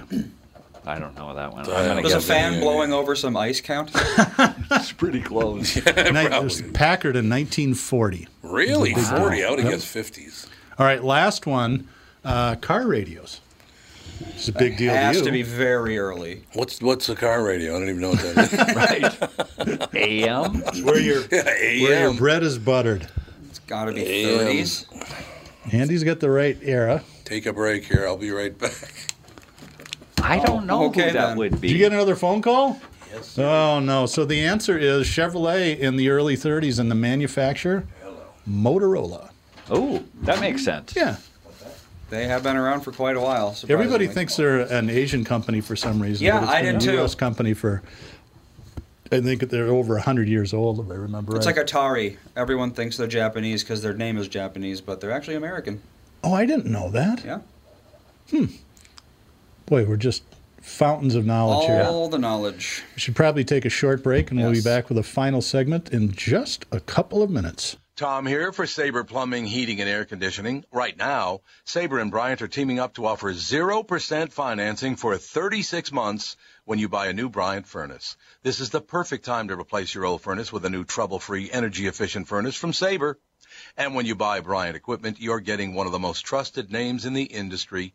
I 0.86 0.98
don't 0.98 1.14
know 1.16 1.34
that 1.34 1.52
one. 1.52 1.68
Uh, 1.68 1.74
I'm 1.74 1.86
gonna 1.88 2.02
Does 2.02 2.12
a 2.12 2.16
guess 2.16 2.26
fan 2.26 2.54
yeah, 2.54 2.60
blowing 2.60 2.92
over 2.92 3.14
some 3.14 3.36
ice 3.36 3.60
count? 3.60 3.90
it's 3.94 4.92
pretty 4.92 5.20
close. 5.20 5.76
Ni- 5.76 5.82
it 5.86 5.94
Probably. 5.94 6.40
was 6.44 6.62
Packard 6.72 7.16
in 7.16 7.28
1940. 7.28 8.26
Really? 8.42 8.94
40 8.94 9.44
out 9.44 9.58
Yep. 9.58 9.66
against 9.66 9.94
50s. 9.94 10.46
All 10.78 10.86
right, 10.86 11.04
last 11.04 11.46
one. 11.46 11.86
Uh, 12.24 12.54
car 12.56 12.86
radios. 12.86 13.40
It's 14.20 14.48
a 14.48 14.52
big 14.52 14.76
deal 14.76 14.92
Has 14.92 15.16
to 15.16 15.18
you. 15.20 15.24
to 15.26 15.30
be 15.32 15.42
very 15.42 15.98
early. 15.98 16.42
What's 16.52 16.80
what's 16.82 17.06
the 17.06 17.16
car 17.16 17.42
radio? 17.42 17.76
I 17.76 17.78
don't 17.78 17.88
even 17.88 18.00
know 18.00 18.10
what 18.10 18.20
that 18.34 19.08
is. 19.58 19.80
right. 19.86 19.94
AM. 19.94 20.60
where 20.84 20.98
your 20.98 21.22
yeah, 21.32 21.44
where 21.44 21.74
your 21.74 22.10
AM. 22.10 22.16
bread 22.16 22.42
is 22.42 22.58
buttered. 22.58 23.08
It's 23.48 23.58
got 23.60 23.86
to 23.86 23.92
be 23.92 24.04
Damn. 24.04 24.38
30s. 24.46 25.72
Andy's 25.72 26.04
got 26.04 26.20
the 26.20 26.30
right 26.30 26.58
era. 26.62 27.02
Take 27.24 27.46
a 27.46 27.52
break 27.52 27.84
here. 27.84 28.06
I'll 28.06 28.16
be 28.18 28.30
right 28.30 28.56
back. 28.58 28.92
I 30.22 30.38
don't 30.38 30.62
oh, 30.62 30.64
know 30.64 30.84
okay 30.86 31.06
who 31.08 31.12
that 31.12 31.26
then. 31.28 31.36
would 31.38 31.60
be. 31.60 31.68
Did 31.68 31.72
you 31.74 31.78
get 31.78 31.92
another 31.92 32.16
phone 32.16 32.42
call? 32.42 32.80
Yes. 33.12 33.38
Oh 33.38 33.80
no. 33.80 34.06
So 34.06 34.24
the 34.24 34.40
answer 34.44 34.78
is 34.78 35.06
Chevrolet 35.06 35.78
in 35.78 35.96
the 35.96 36.10
early 36.10 36.36
30s, 36.36 36.78
and 36.78 36.90
the 36.90 36.94
manufacturer 36.94 37.86
Motorola. 38.48 39.30
oh, 39.70 40.02
that 40.22 40.40
makes 40.40 40.64
sense. 40.64 40.94
Yeah. 40.96 41.16
They 42.08 42.26
have 42.26 42.42
been 42.42 42.56
around 42.56 42.80
for 42.80 42.90
quite 42.90 43.16
a 43.16 43.20
while. 43.20 43.54
Everybody 43.68 44.08
thinks 44.08 44.34
they're 44.36 44.60
an 44.60 44.90
Asian 44.90 45.24
company 45.24 45.60
for 45.60 45.76
some 45.76 46.02
reason. 46.02 46.26
Yeah, 46.26 46.40
but 46.40 46.42
it's 46.44 46.52
I 46.52 46.62
been 46.62 46.78
did 46.78 46.88
a 46.88 46.92
too. 46.92 46.98
U.S. 46.98 47.14
company 47.14 47.54
for. 47.54 47.82
I 49.12 49.20
think 49.20 49.48
they're 49.48 49.66
over 49.66 49.94
100 49.94 50.28
years 50.28 50.52
old, 50.54 50.78
if 50.78 50.88
I 50.88 50.94
remember 50.94 51.36
It's 51.36 51.44
right. 51.46 51.56
like 51.56 51.66
Atari. 51.66 52.16
Everyone 52.36 52.70
thinks 52.70 52.96
they're 52.96 53.08
Japanese 53.08 53.64
because 53.64 53.82
their 53.82 53.92
name 53.92 54.16
is 54.18 54.28
Japanese, 54.28 54.80
but 54.80 55.00
they're 55.00 55.10
actually 55.10 55.34
American. 55.36 55.82
oh, 56.22 56.32
I 56.32 56.46
didn't 56.46 56.66
know 56.70 56.90
that. 56.90 57.24
Yeah. 57.24 57.40
Hmm. 58.30 58.44
Boy, 59.70 59.84
we're 59.84 59.96
just 59.96 60.24
fountains 60.60 61.14
of 61.14 61.24
knowledge 61.24 61.68
here. 61.68 61.84
All 61.84 62.08
the 62.08 62.18
knowledge. 62.18 62.82
We 62.96 63.00
should 63.00 63.14
probably 63.14 63.44
take 63.44 63.64
a 63.64 63.70
short 63.70 64.02
break, 64.02 64.32
and 64.32 64.40
we'll 64.40 64.50
be 64.50 64.60
back 64.60 64.88
with 64.88 64.98
a 64.98 65.04
final 65.04 65.40
segment 65.40 65.90
in 65.90 66.10
just 66.10 66.66
a 66.72 66.80
couple 66.80 67.22
of 67.22 67.30
minutes. 67.30 67.76
Tom 67.94 68.26
here 68.26 68.50
for 68.50 68.66
Sabre 68.66 69.04
Plumbing, 69.04 69.46
Heating, 69.46 69.80
and 69.80 69.88
Air 69.88 70.04
Conditioning. 70.04 70.64
Right 70.72 70.96
now, 70.96 71.42
Sabre 71.64 72.00
and 72.00 72.10
Bryant 72.10 72.42
are 72.42 72.48
teaming 72.48 72.80
up 72.80 72.94
to 72.94 73.06
offer 73.06 73.32
0% 73.32 74.32
financing 74.32 74.96
for 74.96 75.16
36 75.16 75.92
months 75.92 76.36
when 76.64 76.80
you 76.80 76.88
buy 76.88 77.06
a 77.06 77.12
new 77.12 77.28
Bryant 77.28 77.68
furnace. 77.68 78.16
This 78.42 78.58
is 78.58 78.70
the 78.70 78.80
perfect 78.80 79.24
time 79.24 79.46
to 79.48 79.56
replace 79.56 79.94
your 79.94 80.04
old 80.04 80.20
furnace 80.20 80.52
with 80.52 80.64
a 80.64 80.70
new 80.70 80.82
trouble-free, 80.82 81.48
energy-efficient 81.48 82.26
furnace 82.26 82.56
from 82.56 82.72
Sabre. 82.72 83.20
And 83.76 83.94
when 83.94 84.06
you 84.06 84.16
buy 84.16 84.40
Bryant 84.40 84.74
equipment, 84.74 85.20
you're 85.20 85.38
getting 85.38 85.74
one 85.74 85.86
of 85.86 85.92
the 85.92 86.00
most 86.00 86.22
trusted 86.22 86.72
names 86.72 87.06
in 87.06 87.12
the 87.12 87.22
industry. 87.22 87.94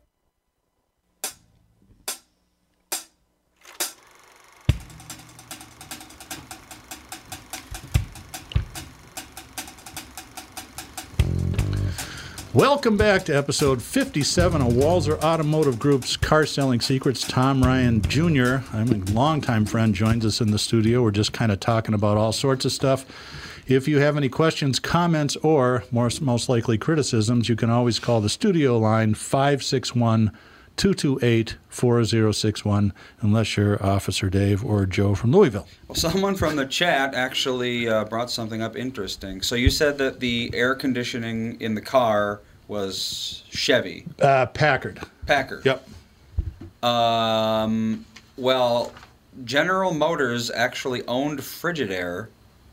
Welcome 12.53 12.97
back 12.97 13.23
to 13.25 13.33
episode 13.33 13.81
57 13.81 14.61
of 14.61 14.73
Walser 14.73 15.17
Automotive 15.23 15.79
Group's 15.79 16.17
Car 16.17 16.45
Selling 16.45 16.81
Secrets. 16.81 17.25
Tom 17.25 17.63
Ryan 17.63 18.01
Jr., 18.01 18.57
I'm 18.73 18.91
a 18.91 19.11
longtime 19.13 19.65
friend, 19.65 19.95
joins 19.95 20.25
us 20.25 20.41
in 20.41 20.51
the 20.51 20.59
studio. 20.59 21.01
We're 21.01 21.11
just 21.11 21.31
kind 21.31 21.53
of 21.53 21.61
talking 21.61 21.95
about 21.95 22.17
all 22.17 22.33
sorts 22.33 22.65
of 22.65 22.73
stuff. 22.73 23.05
If 23.67 23.87
you 23.87 23.99
have 23.99 24.17
any 24.17 24.27
questions, 24.27 24.81
comments, 24.81 25.37
or 25.37 25.85
more, 25.91 26.09
most 26.19 26.49
likely 26.49 26.77
criticisms, 26.77 27.47
you 27.47 27.55
can 27.55 27.69
always 27.69 27.99
call 27.99 28.19
the 28.19 28.27
studio 28.27 28.77
line 28.77 29.13
561 29.13 30.37
228 30.77 31.57
4061, 31.69 32.93
unless 33.21 33.55
you're 33.57 33.83
Officer 33.85 34.29
Dave 34.29 34.63
or 34.65 34.85
Joe 34.85 35.13
from 35.15 35.31
Louisville. 35.31 35.67
Well, 35.87 35.95
someone 35.95 36.35
from 36.35 36.55
the 36.55 36.65
chat 36.65 37.13
actually 37.13 37.87
uh, 37.87 38.05
brought 38.05 38.31
something 38.31 38.61
up 38.61 38.75
interesting. 38.75 39.41
So 39.41 39.55
you 39.55 39.69
said 39.69 39.97
that 39.99 40.19
the 40.19 40.49
air 40.53 40.73
conditioning 40.75 41.59
in 41.61 41.75
the 41.75 41.81
car 41.81 42.41
was 42.67 43.43
Chevy, 43.49 44.05
Uh, 44.19 44.45
Packard. 44.47 45.01
Packard. 45.27 45.65
Yep. 45.65 45.87
Um, 46.83 48.05
well, 48.37 48.91
General 49.43 49.93
Motors 49.93 50.49
actually 50.49 51.05
owned 51.07 51.39
Frigidaire 51.39 52.27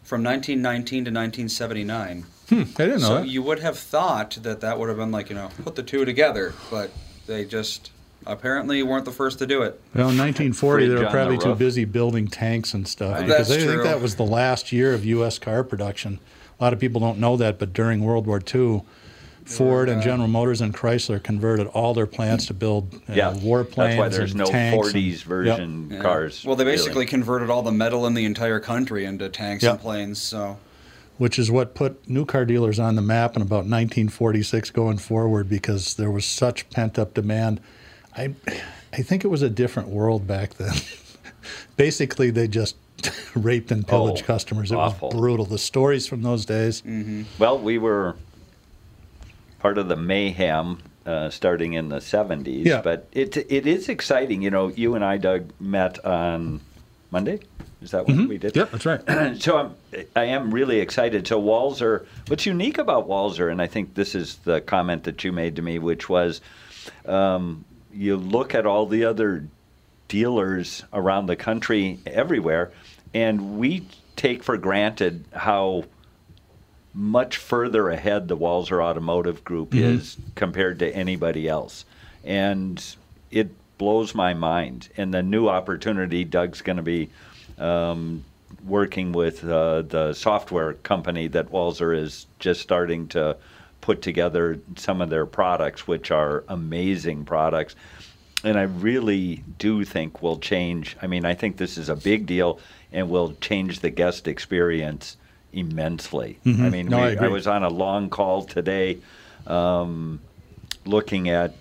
from 0.04 0.22
1919 0.22 1.04
to 1.04 1.10
1979. 1.10 2.24
Hmm, 2.48 2.54
I 2.62 2.64
didn't 2.64 3.00
know 3.02 3.08
so 3.08 3.14
that. 3.16 3.28
you 3.28 3.42
would 3.42 3.58
have 3.58 3.78
thought 3.78 4.38
that 4.42 4.60
that 4.62 4.78
would 4.78 4.88
have 4.88 4.96
been 4.96 5.10
like 5.10 5.28
you 5.28 5.34
know 5.36 5.50
put 5.62 5.74
the 5.74 5.82
two 5.82 6.06
together, 6.06 6.54
but 6.70 6.90
they 7.28 7.44
just 7.44 7.92
apparently 8.26 8.82
weren't 8.82 9.04
the 9.04 9.12
first 9.12 9.38
to 9.38 9.46
do 9.46 9.62
it. 9.62 9.80
Well, 9.94 10.08
in 10.10 10.18
1940, 10.18 10.88
they 10.88 10.94
were 10.96 11.06
on 11.06 11.12
probably 11.12 11.36
the 11.36 11.44
too 11.44 11.54
busy 11.54 11.84
building 11.84 12.26
tanks 12.26 12.74
and 12.74 12.88
stuff 12.88 13.12
Right. 13.14 13.26
because 13.26 13.48
That's 13.48 13.62
I 13.62 13.66
think 13.66 13.74
true. 13.76 13.84
that 13.84 14.00
was 14.00 14.16
the 14.16 14.24
last 14.26 14.72
year 14.72 14.92
of 14.92 15.04
U.S. 15.04 15.38
car 15.38 15.62
production. 15.62 16.18
A 16.58 16.64
lot 16.64 16.72
of 16.72 16.80
people 16.80 17.00
don't 17.00 17.18
know 17.18 17.36
that, 17.36 17.58
but 17.60 17.72
during 17.72 18.02
World 18.02 18.26
War 18.26 18.42
II, 18.52 18.82
Ford 19.44 19.88
and 19.88 20.02
General 20.02 20.28
Motors 20.28 20.60
and 20.60 20.74
Chrysler 20.74 21.22
converted 21.22 21.68
all 21.68 21.94
their 21.94 22.06
plants 22.06 22.46
to 22.46 22.54
build 22.54 22.94
uh, 23.08 23.14
Yeah, 23.14 23.34
war 23.34 23.64
planes. 23.64 23.96
That's 23.96 23.98
why 23.98 24.08
there's 24.08 24.32
and 24.32 24.40
no 24.40 24.44
tanks 24.46 24.88
40s 24.88 25.12
and- 25.12 25.22
version 25.22 25.88
Yeah. 25.92 26.00
cars. 26.02 26.44
Well, 26.44 26.56
they 26.56 26.64
basically 26.64 26.92
really. 26.96 27.06
converted 27.06 27.48
all 27.48 27.62
the 27.62 27.72
metal 27.72 28.06
in 28.06 28.12
the 28.14 28.26
entire 28.26 28.60
country 28.60 29.04
into 29.06 29.28
tanks 29.30 29.62
Yep. 29.62 29.72
and 29.72 29.80
planes. 29.80 30.20
So 30.20 30.58
which 31.18 31.38
is 31.38 31.50
what 31.50 31.74
put 31.74 32.08
new 32.08 32.24
car 32.24 32.44
dealers 32.44 32.78
on 32.78 32.94
the 32.94 33.02
map 33.02 33.36
in 33.36 33.42
about 33.42 33.66
1946 33.66 34.70
going 34.70 34.98
forward 34.98 35.48
because 35.48 35.94
there 35.94 36.10
was 36.10 36.24
such 36.24 36.68
pent 36.70 36.98
up 36.98 37.14
demand. 37.14 37.60
I, 38.16 38.34
I 38.92 39.02
think 39.02 39.24
it 39.24 39.28
was 39.28 39.42
a 39.42 39.50
different 39.50 39.88
world 39.90 40.26
back 40.26 40.54
then. 40.54 40.74
Basically, 41.76 42.30
they 42.30 42.48
just 42.48 42.76
raped 43.34 43.70
and 43.70 43.86
pillaged 43.86 44.22
Oh, 44.24 44.26
customers. 44.26 44.72
It 44.72 44.76
awful. 44.76 45.08
was 45.10 45.16
brutal. 45.18 45.44
The 45.44 45.58
stories 45.58 46.06
from 46.06 46.22
those 46.22 46.44
days. 46.44 46.82
Well, 47.38 47.58
we 47.58 47.78
were 47.78 48.16
part 49.60 49.78
of 49.78 49.88
the 49.88 49.96
mayhem 49.96 50.78
uh, 51.06 51.30
starting 51.30 51.72
in 51.72 51.88
the 51.88 51.98
70s. 51.98 52.64
Yeah. 52.64 52.80
But 52.82 53.08
it, 53.12 53.36
it 53.36 53.66
is 53.66 53.88
exciting. 53.88 54.42
You 54.42 54.50
know, 54.50 54.68
you 54.68 54.94
and 54.94 55.04
I, 55.04 55.16
Doug, 55.16 55.52
met 55.58 56.04
on 56.04 56.60
Monday. 57.10 57.40
Is 57.80 57.92
that 57.92 58.08
what 58.08 58.28
we 58.28 58.38
did? 58.38 58.56
Yep, 58.56 58.70
that's 58.72 58.86
right. 58.86 59.36
so 59.40 59.56
I'm, 59.56 59.74
I 60.16 60.24
am 60.24 60.52
really 60.52 60.80
excited. 60.80 61.26
So 61.26 61.40
Walser, 61.40 62.06
what's 62.26 62.44
unique 62.44 62.78
about 62.78 63.08
Walser, 63.08 63.50
and 63.52 63.62
I 63.62 63.66
think 63.68 63.94
this 63.94 64.14
is 64.14 64.36
the 64.38 64.60
comment 64.60 65.04
that 65.04 65.22
you 65.22 65.32
made 65.32 65.56
to 65.56 65.62
me, 65.62 65.78
which 65.78 66.08
was, 66.08 66.40
um, 67.06 67.64
you 67.92 68.16
look 68.16 68.54
at 68.54 68.66
all 68.66 68.86
the 68.86 69.04
other 69.04 69.46
dealers 70.08 70.82
around 70.92 71.26
the 71.26 71.36
country, 71.36 72.00
everywhere, 72.04 72.72
and 73.14 73.58
we 73.58 73.86
take 74.16 74.42
for 74.42 74.56
granted 74.56 75.24
how 75.32 75.84
much 76.92 77.36
further 77.36 77.90
ahead 77.90 78.26
the 78.26 78.36
Walser 78.36 78.82
Automotive 78.82 79.44
Group 79.44 79.74
is 79.74 80.16
compared 80.34 80.80
to 80.80 80.90
anybody 80.92 81.46
else. 81.46 81.84
And 82.24 82.84
it 83.30 83.50
blows 83.78 84.14
my 84.14 84.34
mind. 84.34 84.88
And 84.96 85.14
the 85.14 85.22
new 85.22 85.48
opportunity, 85.48 86.24
Doug's 86.24 86.60
going 86.60 86.76
to 86.76 86.82
be 86.82 87.10
um, 87.58 88.24
working 88.64 89.12
with 89.12 89.44
uh, 89.44 89.82
the 89.82 90.12
software 90.12 90.74
company 90.74 91.28
that 91.28 91.50
Walser 91.50 91.96
is 91.96 92.26
just 92.38 92.60
starting 92.60 93.08
to 93.08 93.36
put 93.80 94.02
together 94.02 94.58
some 94.76 95.00
of 95.00 95.08
their 95.08 95.26
products, 95.26 95.86
which 95.86 96.10
are 96.10 96.44
amazing 96.48 97.24
products. 97.24 97.76
And 98.44 98.58
I 98.58 98.62
really 98.62 99.42
do 99.58 99.84
think 99.84 100.22
will 100.22 100.38
change. 100.38 100.96
I 101.00 101.06
mean, 101.06 101.24
I 101.24 101.34
think 101.34 101.56
this 101.56 101.78
is 101.78 101.88
a 101.88 101.96
big 101.96 102.26
deal 102.26 102.60
and 102.92 103.08
will 103.08 103.34
change 103.40 103.80
the 103.80 103.90
guest 103.90 104.28
experience 104.28 105.16
immensely. 105.52 106.38
I 106.66 106.70
mean, 106.70 106.88
Mm-hmm. 106.88 106.88
No, 106.88 107.06
we, 107.06 107.18
I 107.18 107.24
I, 107.24 107.28
was 107.28 107.46
on 107.46 107.62
a 107.62 107.68
long 107.68 108.10
call 108.10 108.44
today 108.44 108.98
um, 109.46 110.20
looking 110.84 111.28
at 111.30 111.54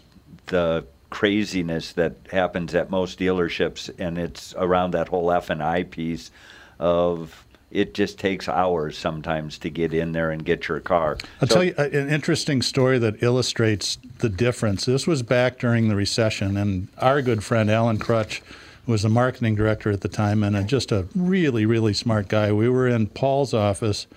the 0.47 0.85
craziness 1.09 1.93
that 1.93 2.15
happens 2.31 2.75
at 2.75 2.89
most 2.89 3.19
dealerships, 3.19 3.89
and 3.99 4.17
it's 4.17 4.53
around 4.57 4.91
that 4.91 5.07
whole 5.07 5.31
F 5.31 5.49
and 5.49 5.63
I 5.63 5.83
piece 5.83 6.31
of 6.79 7.43
it 7.69 7.93
just 7.93 8.17
takes 8.17 8.47
hours 8.47 8.97
sometimes 8.97 9.57
to 9.57 9.69
get 9.69 9.93
in 9.93 10.13
there 10.13 10.31
and 10.31 10.45
get 10.45 10.69
your 10.69 10.79
car. 10.79 11.17
I'll 11.41 11.47
So- 11.49 11.55
tell 11.55 11.63
you 11.65 11.73
uh, 11.77 11.83
an 11.83 12.09
interesting 12.09 12.61
story 12.61 12.97
that 12.99 13.21
illustrates 13.21 13.97
the 14.19 14.29
difference. 14.29 14.85
This 14.85 15.05
was 15.05 15.21
back 15.21 15.59
during 15.59 15.89
the 15.89 15.95
recession, 15.95 16.55
and 16.55 16.87
our 16.97 17.21
good 17.21 17.43
friend 17.43 17.69
Alan 17.69 17.97
Crutch 17.99 18.41
was 18.85 19.01
the 19.01 19.09
marketing 19.09 19.55
director 19.55 19.91
at 19.91 19.99
the 19.99 20.07
time 20.07 20.43
and 20.43 20.55
a, 20.55 20.63
just 20.63 20.93
a 20.93 21.07
really, 21.13 21.65
really 21.65 21.93
smart 21.93 22.29
guy. 22.29 22.53
We 22.53 22.69
were 22.69 22.87
in 22.87 23.07
Paul's 23.07 23.53
office, 23.53 24.07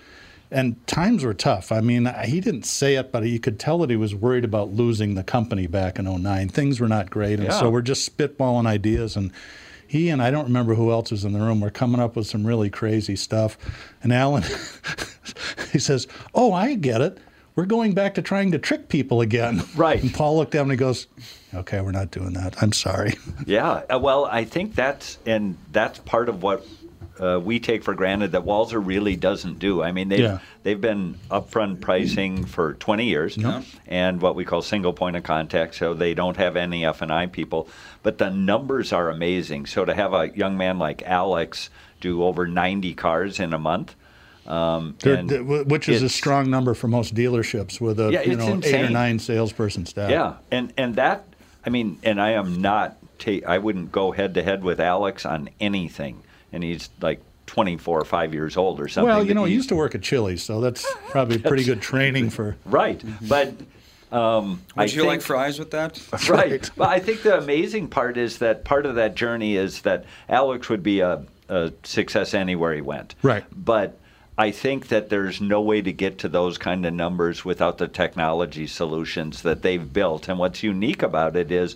and 0.51 0.85
times 0.87 1.23
were 1.23 1.33
tough. 1.33 1.71
I 1.71 1.81
mean, 1.81 2.11
he 2.25 2.39
didn't 2.41 2.65
say 2.65 2.95
it, 2.95 3.11
but 3.11 3.23
you 3.25 3.39
could 3.39 3.59
tell 3.59 3.77
that 3.79 3.89
he 3.89 3.95
was 3.95 4.13
worried 4.13 4.43
about 4.43 4.71
losing 4.73 5.15
the 5.15 5.23
company 5.23 5.65
back 5.67 5.97
in 5.97 6.05
09. 6.05 6.49
Things 6.49 6.79
were 6.79 6.87
not 6.87 7.09
great, 7.09 7.39
and 7.39 7.45
Yeah. 7.49 7.59
so 7.59 7.69
we're 7.69 7.81
just 7.81 8.05
spitballing 8.17 8.67
ideas 8.67 9.15
and 9.15 9.31
he 9.87 10.07
and 10.09 10.21
I 10.21 10.31
don't 10.31 10.45
remember 10.45 10.75
who 10.75 10.89
else 10.91 11.11
was 11.11 11.25
in 11.25 11.33
the 11.33 11.39
room 11.39 11.59
were 11.59 11.69
coming 11.69 11.99
up 11.99 12.15
with 12.15 12.25
some 12.25 12.47
really 12.47 12.69
crazy 12.69 13.17
stuff. 13.17 13.57
And 14.01 14.13
Alan, 14.13 14.43
he 15.71 15.79
says, 15.79 16.07
"Oh, 16.33 16.53
I 16.53 16.75
get 16.75 17.01
it. 17.01 17.17
We're 17.55 17.65
going 17.65 17.93
back 17.93 18.13
to 18.13 18.21
trying 18.21 18.51
to 18.51 18.57
trick 18.57 18.87
people 18.87 19.19
again." 19.19 19.63
Right. 19.75 19.99
And 20.01 20.13
Paul 20.13 20.37
looked 20.37 20.55
at 20.55 20.59
him 20.59 20.65
and 20.67 20.71
he 20.71 20.77
goes, 20.77 21.07
"Okay, 21.53 21.81
we're 21.81 21.91
not 21.91 22.09
doing 22.11 22.31
that. 22.33 22.61
I'm 22.63 22.71
sorry." 22.71 23.15
Yeah, 23.45 23.81
uh, 23.93 23.99
well, 23.99 24.25
I 24.25 24.45
think 24.45 24.75
that's 24.75 25.17
and 25.25 25.57
that's 25.73 25.99
part 25.99 26.29
of 26.29 26.41
what 26.41 26.65
uh, 27.19 27.39
we 27.43 27.59
take 27.59 27.83
for 27.83 27.93
granted 27.93 28.31
that 28.31 28.43
Walser 28.43 28.81
really 28.83 29.15
doesn't 29.15 29.59
do. 29.59 29.83
I 29.83 29.91
mean, 29.91 30.09
they've 30.09 30.19
Yeah. 30.19 30.39
they've 30.63 30.79
been 30.81 31.15
upfront 31.29 31.81
pricing 31.81 32.45
for 32.45 32.73
20 32.73 33.05
years, 33.05 33.37
and 33.87 34.21
what 34.21 34.35
we 34.35 34.45
call 34.45 34.61
single 34.61 34.93
point 34.93 35.15
of 35.15 35.23
contact, 35.23 35.75
so 35.75 35.93
they 35.93 36.13
don't 36.13 36.37
have 36.37 36.55
any 36.55 36.85
F 36.85 37.01
and 37.01 37.11
I 37.11 37.27
people, 37.27 37.67
but 38.03 38.17
the 38.17 38.29
numbers 38.29 38.91
are 38.93 39.09
amazing. 39.09 39.65
So 39.65 39.85
to 39.85 39.93
have 39.93 40.13
a 40.13 40.29
young 40.35 40.57
man 40.57 40.79
like 40.79 41.03
Alex 41.03 41.69
do 41.99 42.23
over 42.23 42.47
90 42.47 42.93
cars 42.95 43.39
in 43.39 43.53
a 43.53 43.59
month. 43.59 43.95
Um, 44.47 44.95
which 45.03 45.87
is 45.87 46.01
a 46.01 46.09
strong 46.09 46.49
number 46.49 46.73
for 46.73 46.87
most 46.87 47.13
dealerships 47.13 47.79
with 47.79 47.99
a 47.99 48.11
Yeah, 48.11 48.23
you 48.23 48.35
know 48.35 48.59
eight 48.63 48.73
or 48.73 48.89
nine 48.89 49.19
salesperson 49.19 49.85
staff. 49.85 50.09
Yeah, 50.09 50.33
and 50.49 50.73
and 50.77 50.95
that 50.95 51.25
I 51.63 51.69
mean, 51.69 51.99
and 52.03 52.19
I 52.19 52.31
am 52.31 52.59
not. 52.61 52.97
Ta- 53.19 53.45
I 53.47 53.59
wouldn't 53.59 53.91
go 53.91 54.11
head 54.13 54.33
to 54.33 54.41
head 54.41 54.63
with 54.63 54.79
Alex 54.79 55.27
on 55.27 55.49
anything, 55.59 56.23
and 56.51 56.63
he's 56.63 56.89
like 57.01 57.21
24 57.47 57.99
or 57.99 58.05
five 58.05 58.33
years 58.33 58.55
old 58.57 58.79
or 58.79 58.87
something. 58.87 59.09
Well, 59.09 59.25
you 59.25 59.33
know, 59.33 59.43
he 59.43 59.51
he's- 59.51 59.59
used 59.59 59.69
to 59.69 59.75
work 59.75 59.95
at 59.95 60.01
Chili's, 60.01 60.43
so 60.43 60.61
that's 60.61 60.85
probably 61.09 61.37
pretty 61.37 61.63
good 61.63 61.81
training 61.81 62.29
for. 62.29 62.55
right, 62.65 63.01
but. 63.21 63.53
Um, 64.11 64.61
I 64.75 64.81
would 64.83 64.93
you 64.93 65.05
like 65.05 65.21
fries 65.21 65.57
with 65.57 65.71
that? 65.71 66.01
right. 66.29 66.69
Well, 66.77 66.89
I 66.89 66.99
think 66.99 67.21
the 67.23 67.37
amazing 67.37 67.87
part 67.87 68.17
is 68.17 68.39
that 68.39 68.65
part 68.65 68.85
of 68.85 68.95
that 68.95 69.15
journey 69.15 69.55
is 69.55 69.83
that 69.83 70.03
Alex 70.27 70.67
would 70.67 70.83
be 70.83 70.99
a, 70.99 71.23
a 71.47 71.71
success 71.83 72.33
anywhere 72.33 72.73
he 72.73 72.81
went. 72.81 73.15
Right. 73.21 73.45
But 73.55 73.97
I 74.37 74.51
think 74.51 74.89
that 74.89 75.09
there's 75.09 75.39
no 75.39 75.61
way 75.61 75.81
to 75.81 75.93
get 75.93 76.17
to 76.19 76.27
those 76.29 76.57
kind 76.57 76.85
of 76.85 76.93
numbers 76.93 77.45
without 77.45 77.77
the 77.77 77.87
technology 77.87 78.67
solutions 78.67 79.43
that 79.43 79.61
they've 79.61 79.93
built. 79.93 80.27
And 80.27 80.39
what's 80.39 80.63
unique 80.63 81.03
about 81.03 81.35
it 81.35 81.51
is 81.51 81.75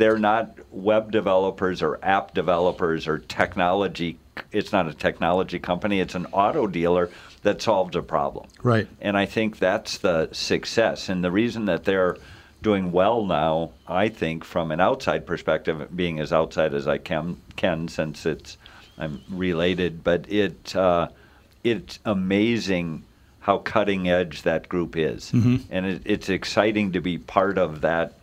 they're 0.00 0.18
not 0.18 0.56
web 0.70 1.12
developers 1.12 1.82
or 1.82 1.98
app 2.02 2.32
developers 2.32 3.06
or 3.06 3.18
technology. 3.18 4.18
It's 4.50 4.72
not 4.72 4.88
a 4.88 4.94
technology 4.94 5.58
company. 5.58 6.00
It's 6.00 6.14
an 6.14 6.24
auto 6.32 6.66
dealer 6.66 7.10
that 7.42 7.60
solved 7.60 7.94
a 7.96 8.02
problem. 8.02 8.48
Right. 8.62 8.88
And 9.02 9.14
I 9.18 9.26
think 9.26 9.58
that's 9.58 9.98
the 9.98 10.30
success. 10.32 11.10
And 11.10 11.22
the 11.22 11.30
reason 11.30 11.66
that 11.66 11.84
they're 11.84 12.16
doing 12.62 12.92
well 12.92 13.26
now, 13.26 13.72
I 13.86 14.08
think, 14.08 14.42
from 14.42 14.70
an 14.70 14.80
outside 14.80 15.26
perspective, 15.26 15.94
being 15.94 16.18
as 16.18 16.32
outside 16.32 16.72
as 16.72 16.88
I 16.88 16.96
can, 16.96 17.36
can 17.56 17.86
since 17.88 18.24
it's 18.24 18.56
I'm 18.96 19.22
related, 19.28 20.02
but 20.02 20.32
it 20.32 20.74
uh, 20.74 21.08
it's 21.62 21.98
amazing 22.06 23.04
how 23.40 23.58
cutting 23.58 24.08
edge 24.08 24.42
that 24.42 24.68
group 24.68 24.96
is, 24.96 25.30
and 25.70 25.86
it, 25.86 26.02
it's 26.04 26.28
exciting 26.30 26.92
to 26.92 27.00
be 27.00 27.18
part 27.18 27.58
of 27.58 27.80
that, 27.82 28.14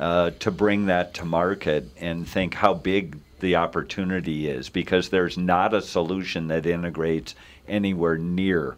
uh, 0.00 0.30
to 0.40 0.50
bring 0.50 0.86
that 0.86 1.14
to 1.14 1.24
market 1.24 1.88
and 2.00 2.26
think 2.26 2.54
how 2.54 2.74
big 2.74 3.18
the 3.40 3.54
opportunity 3.56 4.48
is, 4.48 4.68
because 4.68 5.10
there's 5.10 5.38
not 5.38 5.72
a 5.72 5.80
solution 5.80 6.48
that 6.48 6.66
integrates 6.66 7.34
anywhere 7.68 8.18
near 8.18 8.76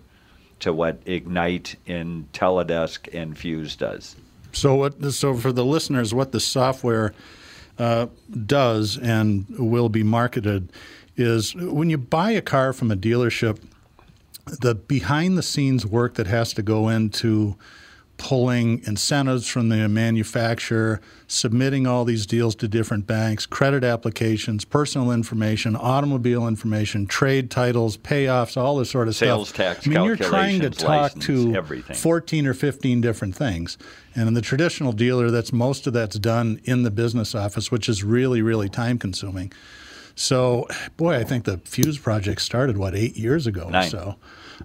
to 0.61 0.73
what 0.73 1.01
Ignite 1.07 1.77
and 1.87 2.31
Teledesk 2.33 3.13
and 3.15 3.37
Fuse 3.39 3.75
does. 3.75 4.15
So 4.53 4.75
what? 4.75 5.13
So 5.13 5.35
for 5.35 5.53
the 5.53 5.65
listeners, 5.65 6.13
what 6.13 6.33
the 6.33 6.41
software 6.41 7.15
uh, 7.79 8.07
does 8.47 8.99
and 8.99 9.47
will 9.51 9.89
be 9.89 10.03
marketed 10.03 10.71
is 11.17 11.55
when 11.55 11.91
you 11.91 11.99
buy 11.99 12.31
a 12.33 12.43
car 12.43 12.73
from 12.73 12.91
a 12.91 12.97
dealership, 12.97 13.59
the 14.45 14.75
behind 14.75 15.39
the 15.39 15.43
scenes 15.43 15.87
work 15.87 16.15
that 16.15 16.27
has 16.27 16.53
to 16.55 16.63
go 16.63 16.89
into 16.89 17.57
pulling 18.17 18.83
incentives 18.85 19.49
from 19.49 19.69
the 19.69 19.89
manufacturer, 19.89 21.01
submitting 21.27 21.87
all 21.87 22.05
these 22.05 22.25
deals 22.27 22.55
to 22.55 22.69
different 22.69 23.07
banks, 23.07 23.47
credit 23.47 23.83
applications, 23.83 24.65
personal 24.65 25.11
information, 25.11 25.75
automobile 25.75 26.47
information, 26.47 27.07
trade 27.07 27.51
titles, 27.51 27.97
payoffs, 27.97 28.57
all 28.57 28.77
this 28.77 28.91
sort 28.91 29.09
of 29.09 29.17
Sales 29.17 29.49
stuff. 29.49 29.57
tax 29.57 29.87
I 29.87 29.91
mean, 29.91 30.05
you're 30.05 30.17
trying 30.17 30.61
to 30.61 30.71
talk 30.71 31.17
license, 31.17 31.27
to 31.27 31.55
everything. 31.55 31.97
14 31.97 32.47
or 32.47 32.55
15 32.55 33.01
different 33.01 33.35
things. 33.35 33.77
And 34.15 34.29
in 34.29 34.35
the 34.35 34.43
traditional 34.43 34.93
dealer, 34.93 35.31
that's 35.31 35.53
most 35.53 35.87
of 35.87 35.93
that's 35.93 36.19
done 36.19 36.61
in 36.65 36.83
the 36.83 36.91
business 36.91 37.35
office, 37.35 37.71
which 37.71 37.89
is 37.89 38.05
really, 38.05 38.43
really 38.43 38.69
time 38.69 38.99
consuming. 38.99 39.53
So, 40.15 40.69
boy, 40.97 41.17
I 41.17 41.25
think 41.25 41.45
the 41.45 41.59
Fuse 41.65 41.99
project 41.99 42.43
started, 42.43 42.77
what, 42.77 42.95
eight 42.95 43.17
years 43.17 43.47
ago 43.47 43.69
Nine. 43.69 43.87
or 43.87 43.89
so. 43.89 44.17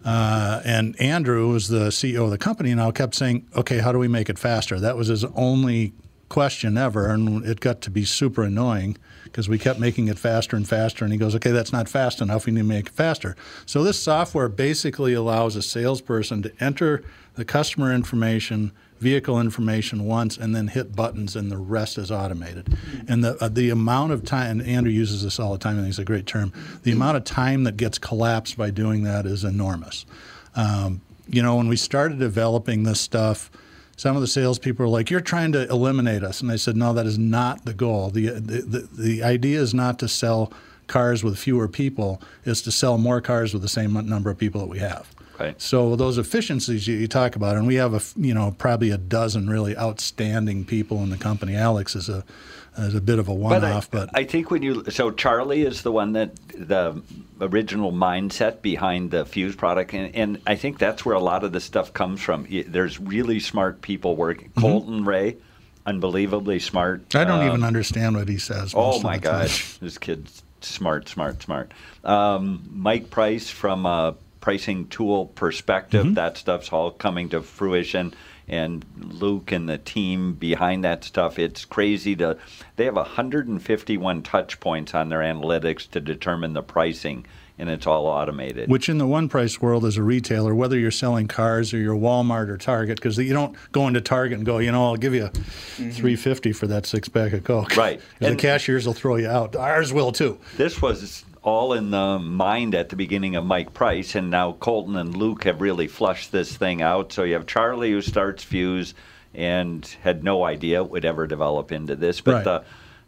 Uh, 0.03 0.61
and 0.65 0.99
Andrew 0.99 1.49
was 1.49 1.67
the 1.67 1.89
CEO 1.89 2.25
of 2.25 2.31
the 2.31 2.37
company 2.37 2.73
now 2.75 2.91
kept 2.91 3.15
saying, 3.15 3.47
okay, 3.55 3.79
how 3.79 3.91
do 3.91 3.99
we 3.99 4.07
make 4.07 4.29
it 4.29 4.39
faster? 4.39 4.79
That 4.79 4.97
was 4.97 5.07
his 5.07 5.23
only 5.35 5.93
question 6.29 6.77
ever. 6.77 7.09
And 7.09 7.45
it 7.45 7.59
got 7.59 7.81
to 7.81 7.91
be 7.91 8.05
super 8.05 8.43
annoying 8.43 8.97
because 9.23 9.47
we 9.49 9.57
kept 9.57 9.79
making 9.79 10.07
it 10.07 10.17
faster 10.17 10.55
and 10.55 10.67
faster. 10.67 11.05
And 11.05 11.11
he 11.11 11.19
goes, 11.19 11.35
okay, 11.35 11.51
that's 11.51 11.71
not 11.71 11.87
fast 11.89 12.21
enough. 12.21 12.45
We 12.45 12.53
need 12.53 12.61
to 12.61 12.65
make 12.65 12.87
it 12.87 12.93
faster. 12.93 13.35
So 13.65 13.83
this 13.83 14.01
software 14.01 14.49
basically 14.49 15.13
allows 15.13 15.55
a 15.55 15.61
salesperson 15.61 16.41
to 16.43 16.53
enter 16.59 17.03
the 17.35 17.45
customer 17.45 17.93
information, 17.93 18.71
vehicle 18.99 19.39
information 19.39 20.05
once, 20.05 20.37
and 20.37 20.55
then 20.55 20.67
hit 20.69 20.95
buttons, 20.95 21.35
and 21.35 21.51
the 21.51 21.57
rest 21.57 21.97
is 21.97 22.11
automated. 22.11 22.77
And 23.07 23.23
the 23.23 23.37
uh, 23.43 23.49
the 23.49 23.69
amount 23.69 24.11
of 24.11 24.23
time, 24.25 24.59
and 24.59 24.67
Andrew 24.67 24.91
uses 24.91 25.23
this 25.23 25.39
all 25.39 25.51
the 25.53 25.59
time, 25.59 25.77
and 25.77 25.87
it's 25.87 25.99
a 25.99 26.05
great 26.05 26.25
term. 26.25 26.51
The 26.83 26.91
amount 26.91 27.17
of 27.17 27.23
time 27.23 27.63
that 27.65 27.77
gets 27.77 27.97
collapsed 27.97 28.57
by 28.57 28.71
doing 28.71 29.03
that 29.03 29.25
is 29.25 29.43
enormous. 29.43 30.05
Um, 30.55 31.01
you 31.29 31.41
know, 31.41 31.55
when 31.57 31.67
we 31.67 31.75
started 31.75 32.19
developing 32.19 32.83
this 32.83 32.99
stuff, 32.99 33.51
some 33.95 34.15
of 34.15 34.21
the 34.21 34.27
salespeople 34.27 34.85
were 34.85 34.89
like, 34.89 35.09
"You're 35.09 35.21
trying 35.21 35.51
to 35.51 35.69
eliminate 35.69 36.23
us," 36.23 36.41
and 36.41 36.51
I 36.51 36.55
said, 36.55 36.75
"No, 36.75 36.93
that 36.93 37.05
is 37.05 37.17
not 37.17 37.65
the 37.65 37.73
goal. 37.73 38.09
the 38.09 38.29
the 38.29 38.61
The, 38.61 38.89
the 38.97 39.23
idea 39.23 39.59
is 39.61 39.73
not 39.73 39.99
to 39.99 40.07
sell." 40.07 40.51
Cars 40.87 41.21
with 41.21 41.37
fewer 41.37 41.67
people 41.67 42.21
is 42.45 42.61
to 42.61 42.71
sell 42.71 42.97
more 42.97 43.19
cars 43.19 43.51
with 43.51 43.61
the 43.61 43.67
same 43.67 43.91
number 44.07 44.29
of 44.29 44.37
people 44.37 44.61
that 44.61 44.69
we 44.69 44.79
have. 44.79 45.13
Right. 45.39 45.61
So 45.61 45.95
those 45.95 46.17
efficiencies 46.17 46.87
you, 46.87 46.95
you 46.95 47.07
talk 47.07 47.35
about, 47.35 47.57
and 47.57 47.67
we 47.67 47.75
have 47.75 47.93
a 47.93 48.01
you 48.19 48.33
know 48.33 48.55
probably 48.57 48.89
a 48.91 48.97
dozen 48.97 49.49
really 49.49 49.77
outstanding 49.77 50.65
people 50.65 51.03
in 51.03 51.09
the 51.09 51.17
company. 51.17 51.55
Alex 51.55 51.95
is 51.95 52.09
a 52.09 52.23
is 52.77 52.93
a 52.93 53.01
bit 53.01 53.17
of 53.17 53.27
a 53.27 53.33
one-off, 53.33 53.89
but, 53.89 54.09
I 54.13 54.23
think 54.23 54.51
when 54.51 54.61
you 54.61 54.83
so 54.89 55.09
Charlie 55.09 55.63
is 55.63 55.81
the 55.81 55.91
one 55.91 56.13
that 56.13 56.35
the 56.53 57.01
original 57.41 57.91
mindset 57.91 58.61
behind 58.61 59.09
the 59.11 59.25
Fuse 59.25 59.55
product, 59.55 59.93
and, 59.93 60.15
and 60.15 60.41
I 60.45 60.55
think 60.55 60.77
that's 60.77 61.03
where 61.05 61.15
a 61.15 61.19
lot 61.19 61.43
of 61.43 61.51
the 61.53 61.59
stuff 61.59 61.93
comes 61.93 62.21
from. 62.21 62.47
There's 62.67 62.99
really 62.99 63.39
smart 63.39 63.81
people 63.81 64.15
working. 64.15 64.51
Colton 64.59 65.05
Ray, 65.05 65.37
unbelievably 65.87 66.59
smart. 66.59 67.09
Mm-hmm. 67.09 67.17
I 67.17 67.23
don't 67.23 67.41
Um, 67.41 67.47
even 67.47 67.63
understand 67.63 68.15
what 68.15 68.29
he 68.29 68.37
says. 68.37 68.73
Oh 68.75 69.01
my 69.01 69.17
gosh, 69.17 69.77
this 69.77 69.97
kid's 69.97 70.43
smart, 70.61 71.09
smart, 71.09 71.41
smart. 71.41 71.71
Um, 72.03 72.67
Mike 72.71 73.09
Price 73.09 73.49
from 73.49 73.87
a 73.87 74.15
pricing 74.51 74.87
tool 74.87 75.25
perspective, 75.25 76.05
Mm-hmm. 76.05 76.13
that 76.13 76.37
stuff's 76.37 76.71
all 76.71 76.89
coming 76.89 77.27
to 77.27 77.41
fruition. 77.41 78.13
And 78.47 78.85
Luke 78.97 79.51
and 79.51 79.67
the 79.67 79.77
team 79.77 80.35
behind 80.35 80.85
that 80.85 81.03
stuff, 81.03 81.37
it's 81.37 81.65
crazy 81.65 82.15
to. 82.15 82.37
They 82.77 82.85
have 82.85 82.95
151 82.95 84.21
touch 84.23 84.61
points 84.61 84.93
on 84.95 85.09
their 85.09 85.19
analytics 85.19 85.89
to 85.91 85.99
determine 85.99 86.53
the 86.53 86.61
pricing, 86.63 87.25
and 87.59 87.69
it's 87.69 87.85
all 87.85 88.05
automated. 88.05 88.69
Which 88.69 88.87
in 88.87 88.99
the 88.99 89.05
one 89.05 89.27
price 89.27 89.61
world 89.61 89.83
as 89.83 89.97
a 89.97 90.03
retailer, 90.03 90.55
whether 90.55 90.79
you're 90.79 90.91
selling 90.91 91.27
cars 91.27 91.73
or 91.73 91.77
you're 91.77 91.97
Walmart 91.97 92.47
or 92.47 92.55
Target, 92.57 92.95
because 92.99 93.17
you 93.17 93.33
don't 93.33 93.53
go 93.73 93.85
into 93.85 93.99
Target 93.99 94.37
and 94.37 94.45
go, 94.45 94.59
you 94.59 94.71
know, 94.71 94.85
I'll 94.85 94.95
give 94.95 95.13
you 95.13 95.27
350 95.27 96.53
for 96.53 96.67
that 96.67 96.85
six 96.85 97.09
pack 97.09 97.33
of 97.33 97.43
Coke. 97.43 97.75
Right. 97.75 97.99
'Cause 98.21 98.29
the 98.29 98.35
cashiers 98.37 98.85
will 98.87 98.93
throw 98.93 99.17
you 99.17 99.27
out. 99.27 99.57
Ours 99.57 99.91
will 99.91 100.13
too. 100.13 100.37
this 100.55 100.81
was 100.81 101.25
all 101.47 101.71
in 101.71 101.91
the 101.91 102.19
mind 102.19 102.75
at 102.75 102.89
the 102.89 102.95
beginning 102.97 103.37
of 103.37 103.45
Mike 103.45 103.73
Price, 103.73 104.15
and 104.15 104.29
now 104.29 104.51
Colton 104.51 104.97
and 104.97 105.15
Luke 105.15 105.45
have 105.45 105.61
really 105.61 105.87
flushed 105.87 106.33
this 106.33 106.57
thing 106.57 106.81
out. 106.81 107.13
So 107.13 107.23
you 107.23 107.35
have 107.35 107.47
Charlie 107.47 107.91
who 107.91 108.01
starts 108.01 108.43
Fuse 108.43 108.93
and 109.33 109.85
had 110.03 110.25
no 110.25 110.43
idea 110.43 110.83
it 110.83 110.89
would 110.89 111.05
ever 111.05 111.25
develop 111.25 111.71
into 111.71 111.95
this, 111.95 112.19
but 112.19 112.45
Right. 112.45 112.63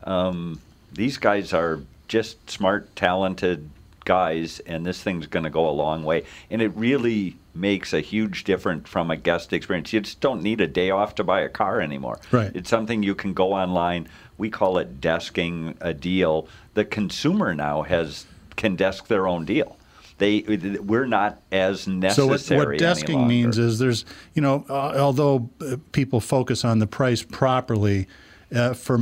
the, 0.06 0.10
um, 0.10 0.62
these 0.94 1.18
guys 1.18 1.52
are 1.52 1.82
just 2.08 2.50
smart, 2.50 2.96
talented 2.96 3.70
guys, 4.06 4.62
and 4.62 4.86
this 4.86 5.04
thing's 5.04 5.28
going 5.28 5.44
to 5.44 5.50
go 5.50 5.68
a 5.70 5.72
long 5.72 6.06
way. 6.06 6.24
And 6.50 6.62
it 6.62 6.72
really 6.76 7.36
makes 7.54 7.92
a 7.92 8.00
huge 8.00 8.46
difference 8.46 8.88
from 8.88 9.12
a 9.12 9.18
guest 9.18 9.52
experience. 9.52 9.92
You 9.92 10.00
just 10.00 10.22
don't 10.22 10.42
need 10.42 10.62
a 10.62 10.68
day 10.68 10.92
off 10.92 11.16
to 11.16 11.26
buy 11.26 11.42
a 11.42 11.50
car 11.50 11.82
anymore. 11.82 12.22
Right. 12.32 12.52
It's 12.56 12.70
something 12.70 13.04
you 13.04 13.16
can 13.16 13.34
go 13.34 13.52
online. 13.52 14.08
We 14.38 14.50
call 14.50 14.78
it 14.78 15.02
desking 15.02 15.76
a 15.82 15.94
deal. 15.94 16.48
The 16.80 16.86
consumer 16.86 17.54
now 17.54 17.82
has 17.82 18.26
can 18.56 18.78
desk 18.78 19.08
their 19.08 19.28
own 19.28 19.44
deal. 19.44 19.76
They 20.18 20.44
we're 20.82 21.08
not 21.08 21.42
as 21.52 21.90
necessary. 21.90 22.38
So 22.38 22.56
what, 22.56 22.68
what 22.68 22.78
desking 22.78 23.28
means 23.28 23.58
is 23.58 23.80
there's, 23.80 24.06
you 24.34 24.42
know, 24.42 24.64
uh, 24.70 24.96
although 24.98 25.50
uh, 25.60 25.76
people 25.92 26.22
focus 26.22 26.64
on 26.64 26.80
the 26.80 26.88
price 26.88 27.22
properly, 27.22 28.08
uh, 28.56 28.76
for 28.76 28.98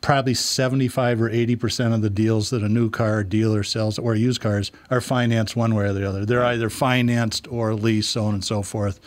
probably 0.00 0.32
75 0.32 1.20
or 1.20 1.28
80 1.28 1.56
percent 1.56 1.92
of 1.92 2.00
the 2.00 2.08
deals 2.08 2.48
that 2.48 2.62
a 2.62 2.68
new 2.68 2.88
car 2.88 3.22
dealer 3.22 3.62
sells 3.62 3.98
or 3.98 4.14
used 4.14 4.40
cars 4.40 4.72
are 4.90 5.02
financed 5.02 5.54
one 5.54 5.74
way 5.74 5.84
or 5.84 5.92
the 5.92 6.08
other. 6.08 6.24
They're 6.24 6.46
either 6.46 6.70
financed 6.70 7.46
or 7.48 7.74
leased, 7.74 8.10
so 8.10 8.24
on 8.24 8.32
and 8.32 8.42
so 8.42 8.62
forth. 8.62 9.00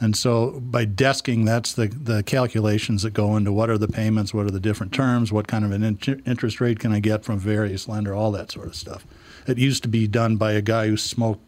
And 0.00 0.16
so 0.16 0.60
by 0.60 0.86
desking, 0.86 1.44
that's 1.44 1.72
the, 1.72 1.88
the 1.88 2.22
calculations 2.22 3.02
that 3.02 3.14
go 3.14 3.36
into 3.36 3.52
what 3.52 3.68
are 3.68 3.78
the 3.78 3.88
payments, 3.88 4.32
what 4.32 4.46
are 4.46 4.50
the 4.50 4.60
different 4.60 4.92
terms, 4.92 5.32
what 5.32 5.48
kind 5.48 5.64
of 5.64 5.72
an 5.72 5.82
in- 5.82 6.22
interest 6.24 6.60
rate 6.60 6.78
can 6.78 6.92
I 6.92 7.00
get 7.00 7.24
from 7.24 7.38
various 7.38 7.88
lender, 7.88 8.14
all 8.14 8.30
that 8.32 8.52
sort 8.52 8.66
of 8.68 8.76
stuff. 8.76 9.04
It 9.46 9.58
used 9.58 9.82
to 9.82 9.88
be 9.88 10.06
done 10.06 10.36
by 10.36 10.52
a 10.52 10.60
guy 10.62 10.86
who 10.88 10.96
smoked 10.96 11.42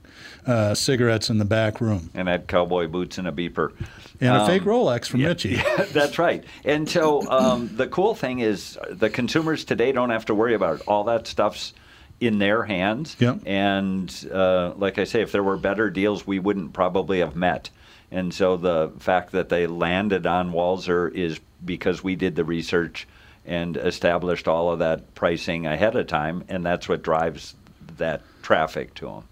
uh, 0.47 0.75
cigarettes 0.75 1.31
in 1.31 1.39
the 1.39 1.45
back 1.45 1.81
room 1.81 2.11
and 2.15 2.27
had 2.27 2.49
cowboy 2.49 2.89
boots 2.89 3.19
and 3.19 3.29
a 3.29 3.33
beeper. 3.33 3.73
and 4.21 4.31
a 4.35 4.41
Um, 4.41 4.47
fake 4.49 4.63
Rolex 4.63 5.07
from 5.07 5.21
Mitchie. 5.21 5.63
That's 5.93 6.19
right. 6.19 6.43
And 6.65 6.89
so 6.89 7.29
um, 7.31 7.71
the 7.77 7.87
cool 7.87 8.15
thing 8.15 8.41
is 8.41 8.77
the 8.91 9.11
consumers 9.11 9.65
today 9.65 9.93
don't 9.93 10.11
have 10.11 10.27
to 10.27 10.35
worry 10.35 10.55
about 10.55 10.81
it. 10.81 10.83
All 10.89 11.05
that 11.05 11.27
stuff's 11.27 11.73
in 12.21 12.39
their 12.39 12.65
hands. 12.65 13.17
Yep. 13.19 13.41
And 13.47 14.29
uh, 14.33 14.73
like 14.77 14.99
I 14.99 15.05
say, 15.05 15.23
if 15.23 15.31
there 15.31 15.43
were 15.43 15.57
better 15.57 15.89
deals, 15.89 16.27
we 16.27 16.39
wouldn't 16.39 16.73
probably 16.73 17.21
have 17.21 17.37
met. 17.37 17.71
And 18.11 18.35
so 18.35 18.57
the 18.57 18.93
fact 18.99 19.33
that 19.33 19.49
they 19.49 19.67
landed 19.67 20.27
on 20.27 20.53
Walser 20.53 21.13
is 21.13 21.41
because 21.65 22.03
we 22.03 22.17
did 22.17 22.37
the 22.37 22.45
research 22.45 23.07
and 23.47 23.77
established 23.77 24.49
all 24.49 24.71
of 24.71 24.81
that 24.81 25.15
pricing 25.15 25.67
ahead 25.67 25.97
of 25.97 26.07
time, 26.07 26.45
and 26.49 26.65
that's 26.65 26.89
what 26.89 27.03
drives 27.03 27.55
that 27.97 28.23
traffic 28.43 28.95
to 28.95 29.07
them. 29.07 29.25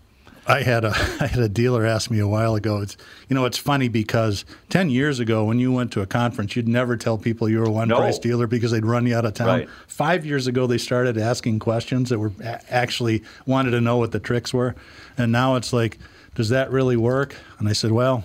I 0.46 0.62
had 0.62 0.84
a 0.84 0.88
I 1.20 1.26
had 1.26 1.40
a 1.40 1.48
dealer 1.48 1.84
ask 1.84 2.10
me 2.10 2.18
a 2.20 2.26
while 2.26 2.54
ago. 2.54 2.78
It's 2.78 2.96
you 3.28 3.34
know 3.34 3.44
it's 3.44 3.58
funny 3.58 3.88
because 3.88 4.44
ten 4.70 4.88
years 4.88 5.20
ago 5.20 5.44
when 5.44 5.58
you 5.58 5.70
went 5.70 5.92
to 5.92 6.00
a 6.00 6.06
conference, 6.06 6.56
you'd 6.56 6.66
never 6.66 6.96
tell 6.96 7.18
people 7.18 7.48
you 7.48 7.58
were 7.58 7.66
a 7.66 7.70
one 7.70 7.88
price 7.88 8.18
dealer 8.18 8.46
because 8.46 8.70
they'd 8.70 8.86
run 8.86 9.06
you 9.06 9.14
out 9.14 9.26
of 9.26 9.34
town. 9.34 9.46
Right. 9.46 9.68
Five 9.86 10.24
years 10.24 10.46
ago, 10.46 10.66
they 10.66 10.78
started 10.78 11.18
asking 11.18 11.58
questions 11.58 12.08
that 12.08 12.18
were 12.18 12.32
actually 12.70 13.22
wanted 13.44 13.72
to 13.72 13.80
know 13.80 13.98
what 13.98 14.12
the 14.12 14.20
tricks 14.20 14.54
were, 14.54 14.74
and 15.18 15.30
now 15.30 15.56
it's 15.56 15.72
like, 15.72 15.98
does 16.34 16.48
that 16.48 16.70
really 16.70 16.96
work? 16.96 17.36
And 17.58 17.68
I 17.68 17.72
said, 17.72 17.92
well, 17.92 18.24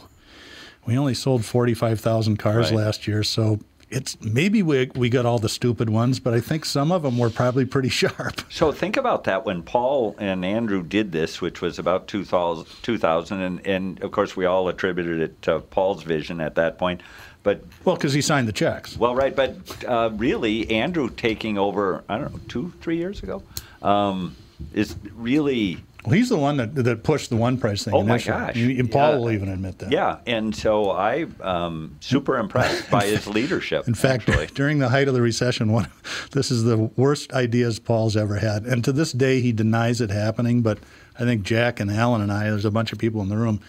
we 0.86 0.98
only 0.98 1.14
sold 1.14 1.46
forty 1.46 1.74
five 1.74 2.00
thousand 2.00 2.38
cars 2.38 2.72
Right. 2.72 2.80
last 2.80 3.08
year, 3.08 3.24
so. 3.24 3.60
It's 3.90 4.20
maybe 4.22 4.64
we 4.64 4.90
we 4.96 5.08
got 5.10 5.28
all 5.28 5.38
the 5.38 5.48
stupid 5.50 5.88
ones, 5.88 6.20
but 6.20 6.34
I 6.34 6.40
think 6.40 6.66
some 6.66 6.92
of 6.92 7.04
them 7.04 7.20
were 7.20 7.30
probably 7.30 7.64
pretty 7.66 7.90
sharp. 8.02 8.42
So 8.50 8.72
think 8.72 8.98
about 8.98 9.26
that 9.26 9.46
when 9.46 9.62
Paul 9.62 10.16
and 10.18 10.44
Andrew 10.44 10.82
did 10.82 11.12
this, 11.12 11.42
which 11.42 11.62
was 11.62 11.78
about 11.78 12.08
2000, 12.08 12.66
2000 12.82 13.42
and, 13.42 13.68
and 13.68 14.02
of 14.02 14.10
course 14.10 14.36
we 14.36 14.46
all 14.46 14.68
attributed 14.68 15.20
it 15.22 15.40
to 15.44 15.60
Paul's 15.60 16.02
vision 16.02 16.42
at 16.42 16.56
that 16.56 16.80
point. 16.80 17.02
But 17.44 17.62
Well, 17.86 17.96
because 17.96 18.14
he 18.14 18.22
signed 18.22 18.48
the 18.48 18.52
checks. 18.54 18.98
well, 18.98 19.14
right, 19.14 19.36
but 19.36 19.56
uh, 19.88 20.10
really 20.16 20.68
Andrew 20.72 21.08
taking 21.12 21.60
over, 21.60 22.04
I 22.10 22.18
don't 22.18 22.34
know, 22.34 22.40
two, 22.48 22.74
three 22.82 22.98
years 22.98 23.22
ago, 23.22 23.44
um, 23.84 24.36
is 24.74 24.96
really 25.14 25.84
Well, 26.06 26.14
he's 26.16 26.30
the 26.30 26.38
one 26.38 26.58
that 26.58 26.76
that 26.76 27.04
pushed 27.04 27.30
the 27.30 27.36
one 27.36 27.58
price 27.58 27.84
thing. 27.84 27.94
Oh, 27.94 28.04
my 28.04 28.16
initially. 28.16 28.38
gosh. 28.38 28.56
And 28.58 28.92
Paul 28.92 29.12
Yeah. 29.14 29.18
will 29.20 29.32
even 29.32 29.50
admit 29.50 29.80
that. 29.80 29.92
yeah. 29.92 30.18
And 30.28 30.56
so 30.56 30.92
I 30.92 31.28
um, 31.42 31.96
super 32.02 32.38
impressed 32.38 32.90
by 32.92 33.06
his 33.06 33.26
leadership. 33.28 33.88
In 33.88 33.94
fact, 33.94 34.28
actually. 34.28 34.48
during 34.48 34.80
the 34.80 34.90
height 34.90 35.08
of 35.08 35.14
the 35.14 35.22
recession, 35.22 35.72
one 35.72 35.88
this 36.32 36.52
is 36.52 36.64
the 36.64 36.78
worst 36.78 37.32
ideas 37.34 37.80
Paul's 37.80 38.18
ever 38.18 38.36
had, 38.38 38.66
and 38.66 38.84
to 38.84 38.92
this 38.92 39.12
day 39.14 39.40
he 39.42 39.52
denies 39.52 40.02
it 40.02 40.10
happening. 40.10 40.62
But 40.62 40.80
I 41.20 41.24
think 41.24 41.44
Jack 41.44 41.80
and 41.80 41.90
Alan 41.92 42.22
and 42.22 42.32
I, 42.32 42.46
there's 42.46 42.66
a 42.66 42.72
bunch 42.72 42.92
of 42.92 42.98
people 43.00 43.22
in 43.22 43.30
the 43.30 43.38
room. 43.38 43.62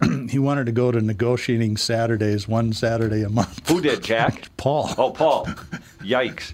he 0.30 0.38
wanted 0.38 0.64
to 0.66 0.72
go 0.72 0.92
to 0.92 1.00
negotiating 1.00 1.76
Saturdays, 1.76 2.46
one 2.46 2.72
Saturday 2.72 3.22
a 3.24 3.28
month. 3.28 3.68
Who 3.68 3.80
did, 3.80 4.00
Jack? 4.02 4.48
Paul. 4.56 4.90
Oh, 4.96 5.10
Paul. 5.10 5.46
Yikes. 6.00 6.52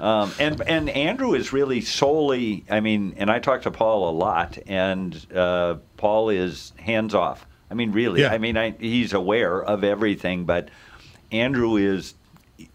Um, 0.00 0.32
and 0.38 0.60
and 0.62 0.88
Andrew 0.90 1.34
is 1.34 1.52
really 1.52 1.80
solely. 1.80 2.64
I 2.70 2.80
mean, 2.80 3.14
and 3.16 3.30
I 3.30 3.38
talk 3.38 3.62
to 3.62 3.70
Paul 3.70 4.08
a 4.10 4.14
lot, 4.14 4.58
and 4.66 5.26
uh, 5.34 5.76
Paul 5.96 6.30
is 6.30 6.72
hands 6.78 7.14
off. 7.14 7.46
I 7.70 7.74
mean, 7.74 7.92
really. 7.92 8.22
Yeah. 8.22 8.32
I 8.32 8.38
mean, 8.38 8.56
I, 8.56 8.70
he's 8.70 9.12
aware 9.12 9.62
of 9.62 9.84
everything, 9.84 10.44
but 10.44 10.68
Andrew 11.32 11.76
is 11.76 12.14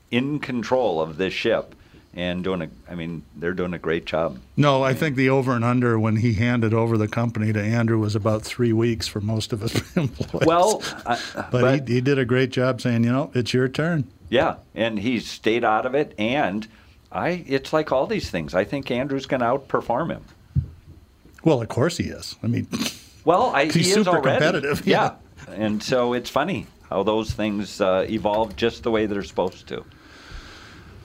in 0.10 0.40
control 0.40 1.02
of 1.02 1.18
this 1.18 1.34
ship 1.34 1.76
and 2.14 2.44
doing 2.44 2.62
a. 2.62 2.70
I 2.90 2.96
mean, 2.96 3.24
they're 3.36 3.54
doing 3.54 3.74
a 3.74 3.80
great 3.80 4.06
job. 4.06 4.40
No, 4.58 4.84
I 4.84 4.94
think 4.94 5.16
the 5.16 5.30
over 5.30 5.54
and 5.54 5.64
under 5.64 5.98
when 6.00 6.18
he 6.18 6.34
handed 6.34 6.74
over 6.74 6.98
the 6.98 7.08
company 7.08 7.54
to 7.54 7.62
Andrew 7.62 8.00
was 8.00 8.16
about 8.16 8.42
three 8.42 8.74
weeks 8.74 9.08
for 9.08 9.22
most 9.22 9.54
of 9.54 9.62
his 9.62 9.76
employees. 9.96 10.46
Well, 10.46 10.84
uh, 11.06 11.18
but, 11.52 11.88
he, 11.88 11.96
he 11.96 12.02
did 12.02 12.20
a 12.20 12.26
great 12.26 12.52
job 12.52 12.82
saying, 12.82 13.04
you 13.04 13.12
know, 13.12 13.32
it's 13.34 13.54
your 13.54 13.70
turn. 13.70 14.10
Yeah, 14.30 14.58
and 14.76 15.00
he's 15.00 15.30
stayed 15.30 15.64
out 15.64 15.86
of 15.86 15.96
it, 15.96 16.14
and 16.18 16.68
I. 17.12 17.44
It's 17.48 17.74
like 17.74 17.92
all 17.92 18.08
these 18.08 18.30
things. 18.30 18.54
I 18.56 18.64
think 18.64 18.90
Andrew's 18.92 19.26
going 19.26 19.42
to 19.42 19.46
outperform 19.48 20.10
him. 20.12 20.24
Well, 21.44 21.62
of 21.62 21.68
course 21.70 21.98
he 21.98 22.06
is. 22.06 22.36
I 22.44 22.48
mean, 22.48 22.68
Well, 23.26 23.52
I, 23.56 23.66
He's 23.66 23.74
he 23.76 23.82
is 23.82 23.94
super 23.94 24.10
already. 24.12 24.40
competitive, 24.40 24.86
Yeah. 24.88 25.16
and 25.48 25.82
so 25.84 26.14
it's 26.14 26.30
funny 26.30 26.66
how 26.90 27.04
those 27.04 27.32
things 27.32 27.80
uh, 27.82 28.06
evolve 28.10 28.56
just 28.56 28.82
the 28.84 28.90
way 28.92 29.06
they're 29.06 29.24
supposed 29.24 29.68
to. 29.68 29.86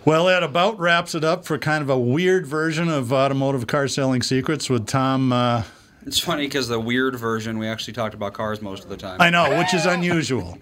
well, 0.04 0.26
that 0.26 0.42
about 0.42 0.78
wraps 0.78 1.14
it 1.14 1.24
up 1.24 1.44
for 1.44 1.58
kind 1.58 1.82
of 1.82 1.90
a 1.90 1.98
weird 1.98 2.46
version 2.46 2.88
of 2.88 3.12
automotive 3.12 3.66
car 3.66 3.86
selling 3.88 4.22
secrets 4.22 4.70
with 4.70 4.86
Tom. 4.86 5.32
Uh, 5.32 5.64
It's 6.06 6.18
funny 6.18 6.46
because 6.46 6.68
the 6.68 6.80
weird 6.80 7.16
version, 7.16 7.58
we 7.58 7.66
actually 7.66 7.94
talked 7.94 8.14
about 8.14 8.32
cars 8.32 8.62
most 8.62 8.82
of 8.84 8.88
the 8.88 8.96
time. 8.96 9.20
I 9.20 9.28
know, 9.30 9.58
which 9.58 9.74
is 9.74 9.84
unusual. 9.84 10.58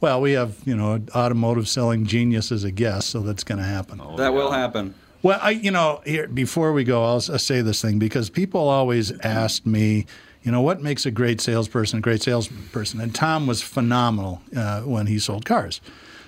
Well, 0.00 0.20
we 0.20 0.32
have 0.32 0.56
you 0.64 0.76
know 0.76 0.94
an 0.94 1.08
automotive 1.14 1.68
selling 1.68 2.06
genius 2.06 2.50
as 2.52 2.64
a 2.64 2.70
guest, 2.70 3.10
so 3.10 3.20
that's 3.20 3.44
going 3.44 3.58
to 3.58 3.64
happen. 3.64 4.00
that 4.16 4.32
will 4.32 4.50
happen. 4.52 4.94
Well, 5.22 5.38
I, 5.42 5.50
you 5.50 5.70
know, 5.70 6.00
here 6.06 6.26
before 6.28 6.72
we 6.72 6.82
go, 6.84 7.04
I'll, 7.04 7.16
s- 7.18 7.28
I'll 7.28 7.38
say 7.38 7.60
this 7.60 7.82
thing 7.82 7.98
because 7.98 8.30
people 8.30 8.68
always 8.70 9.12
ask 9.20 9.66
me, 9.66 10.06
you 10.42 10.50
know, 10.50 10.62
what 10.62 10.80
makes 10.80 11.04
a 11.04 11.10
great 11.10 11.42
salesperson 11.42 11.98
a 11.98 12.02
great 12.02 12.22
salesperson? 12.22 13.02
And 13.02 13.14
Tom 13.14 13.46
was 13.46 13.60
phenomenal 13.60 14.40
uh, 14.56 14.80
when 14.80 15.08
he 15.08 15.18
sold 15.18 15.44
cars, 15.44 15.82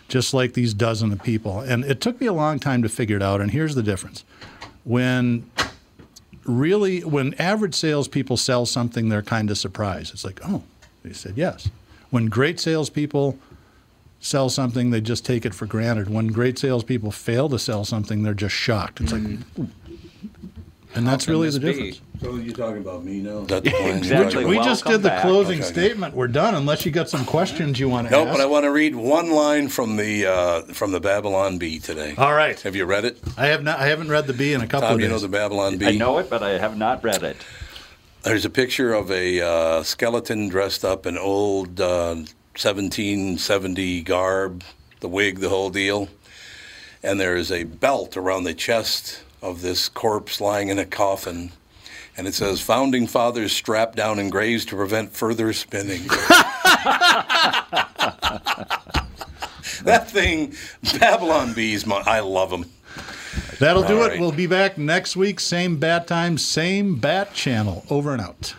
just 0.09 0.35
like 0.35 0.53
these 0.53 0.75
dozen 0.75 1.11
of 1.11 1.23
people. 1.23 1.61
And 1.61 1.85
it 1.87 2.03
took 2.03 2.21
me 2.21 2.27
a 2.27 2.35
long 2.35 2.59
time 2.59 2.83
to 2.83 2.91
figure 2.91 3.17
it 3.17 3.23
out. 3.23 3.41
And 3.41 3.51
here's 3.51 3.75
the 3.75 3.83
difference: 3.83 4.27
when 4.85 5.51
really, 6.45 7.01
when 7.01 7.33
average 7.35 7.75
salespeople 7.75 8.37
sell 8.37 8.67
something, 8.67 9.09
they're 9.09 9.23
kind 9.23 9.51
of 9.51 9.57
surprised. 9.57 10.13
It's 10.13 10.25
like, 10.27 10.41
oh, 10.47 10.63
they 11.03 11.15
said 11.15 11.39
yes. 11.39 11.71
When 12.11 12.27
great 12.27 12.61
salespeople 12.61 13.39
sell 14.23 14.49
something, 14.49 14.89
they 14.91 15.01
just 15.03 15.27
take 15.27 15.45
it 15.45 15.53
for 15.55 15.67
granted. 15.67 16.09
When 16.09 16.29
great 16.29 16.59
salespeople 16.59 17.11
fail 17.11 17.49
to 17.51 17.59
sell 17.59 17.85
something, 17.85 18.23
they're 18.23 18.33
just 18.33 18.55
shocked. 18.55 19.01
It's 19.03 19.13
like, 19.13 19.23
"Ooh." 19.23 19.69
and 20.95 21.07
that's 21.07 21.27
really 21.29 21.51
the 21.51 21.59
be? 21.61 21.67
difference. 21.73 22.01
So 22.21 22.37
you're 22.37 22.55
talking 22.55 22.79
about 22.79 23.05
me 23.05 23.19
now? 23.21 23.41
That's 23.41 23.65
the 23.65 23.71
plan. 23.73 23.99
Exactly. 23.99 24.45
We 24.45 24.57
just 24.57 24.85
Welcome 24.85 24.93
did 24.93 25.03
the 25.03 25.09
back. 25.09 25.23
closing 25.23 25.59
Okay. 25.59 25.69
statement. 25.69 26.15
We're 26.15 26.29
done, 26.29 26.55
unless 26.55 26.87
you 26.87 26.93
got 26.93 27.11
some 27.11 27.25
questions 27.25 27.81
you 27.81 27.89
want 27.89 28.09
to 28.09 28.15
ask. 28.15 28.25
No, 28.25 28.31
ask. 28.31 28.39
but 28.39 28.43
I 28.43 28.47
want 28.47 28.65
to 28.65 28.71
read 28.71 28.95
one 28.95 29.31
line 29.33 29.67
from 29.69 29.97
the 29.97 30.27
uh, 30.27 30.61
from 30.73 30.93
the 30.93 31.01
Babylon 31.01 31.59
Bee 31.59 31.81
today. 31.81 32.15
All 32.17 32.33
right, 32.33 32.59
Have 32.61 32.77
you 32.77 32.85
read 32.85 33.05
it? 33.05 33.19
I 33.37 33.47
have 33.47 33.65
not. 33.65 33.81
I 33.81 33.87
haven't 33.89 34.09
read 34.09 34.29
the 34.29 34.35
Bee 34.35 34.53
in 34.55 34.61
a 34.61 34.67
couple 34.69 34.87
Tom, 34.89 34.95
of 34.95 35.01
you 35.01 35.09
days. 35.09 35.17
know 35.23 35.27
the 35.27 35.33
Babylon 35.37 35.79
Bee? 35.79 35.87
I 35.89 35.93
know 35.97 36.19
it, 36.19 36.31
but 36.31 36.43
I 36.45 36.59
have 36.59 36.77
not 36.77 37.03
read 37.03 37.23
it. 37.25 37.37
There's 38.23 38.45
a 38.45 38.51
picture 38.51 38.93
of 38.95 39.11
a 39.11 39.41
uh, 39.41 39.83
skeleton 39.83 40.49
dressed 40.49 40.85
up 40.85 41.07
in 41.07 41.19
old 41.19 41.81
uh, 41.81 42.17
1770 42.55 44.03
garb, 44.03 44.63
the 45.01 45.09
wig, 45.09 45.41
the 45.41 45.49
whole 45.49 45.71
deal. 45.71 46.09
And 47.03 47.19
there 47.19 47.35
is 47.37 47.51
a 47.51 47.65
belt 47.65 48.17
around 48.17 48.45
the 48.45 48.55
chest 48.55 49.23
of 49.41 49.63
this 49.63 49.89
corpse 49.89 50.41
lying 50.41 50.69
in 50.69 50.79
a 50.79 50.85
coffin. 50.87 51.53
And 52.17 52.29
it 52.29 52.35
says, 52.35 52.61
Founding 52.61 53.07
Fathers 53.07 53.53
strapped 53.53 53.97
down 53.97 54.19
in 54.19 54.29
graves 54.29 54.65
to 54.67 54.77
prevent 54.77 55.13
further 55.13 55.53
spinning. 55.53 56.03
that 59.85 60.05
thing, 60.09 60.55
Babylon 61.01 61.55
bees, 61.55 61.87
my, 61.87 62.03
I 62.07 62.21
love 62.21 62.51
them. 62.51 62.67
That'll 63.59 63.83
do 63.83 63.99
All 63.99 64.05
it. 64.05 64.09
right. 64.09 64.21
We'll 64.21 64.33
be 64.33 64.47
back 64.47 64.77
next 64.77 65.17
week. 65.17 65.41
Same 65.41 65.79
bat 65.79 66.07
time, 66.07 66.37
same 66.37 66.97
bat 66.97 67.33
channel. 67.33 67.85
Over 67.89 68.13
and 68.13 68.21
out. 68.21 68.55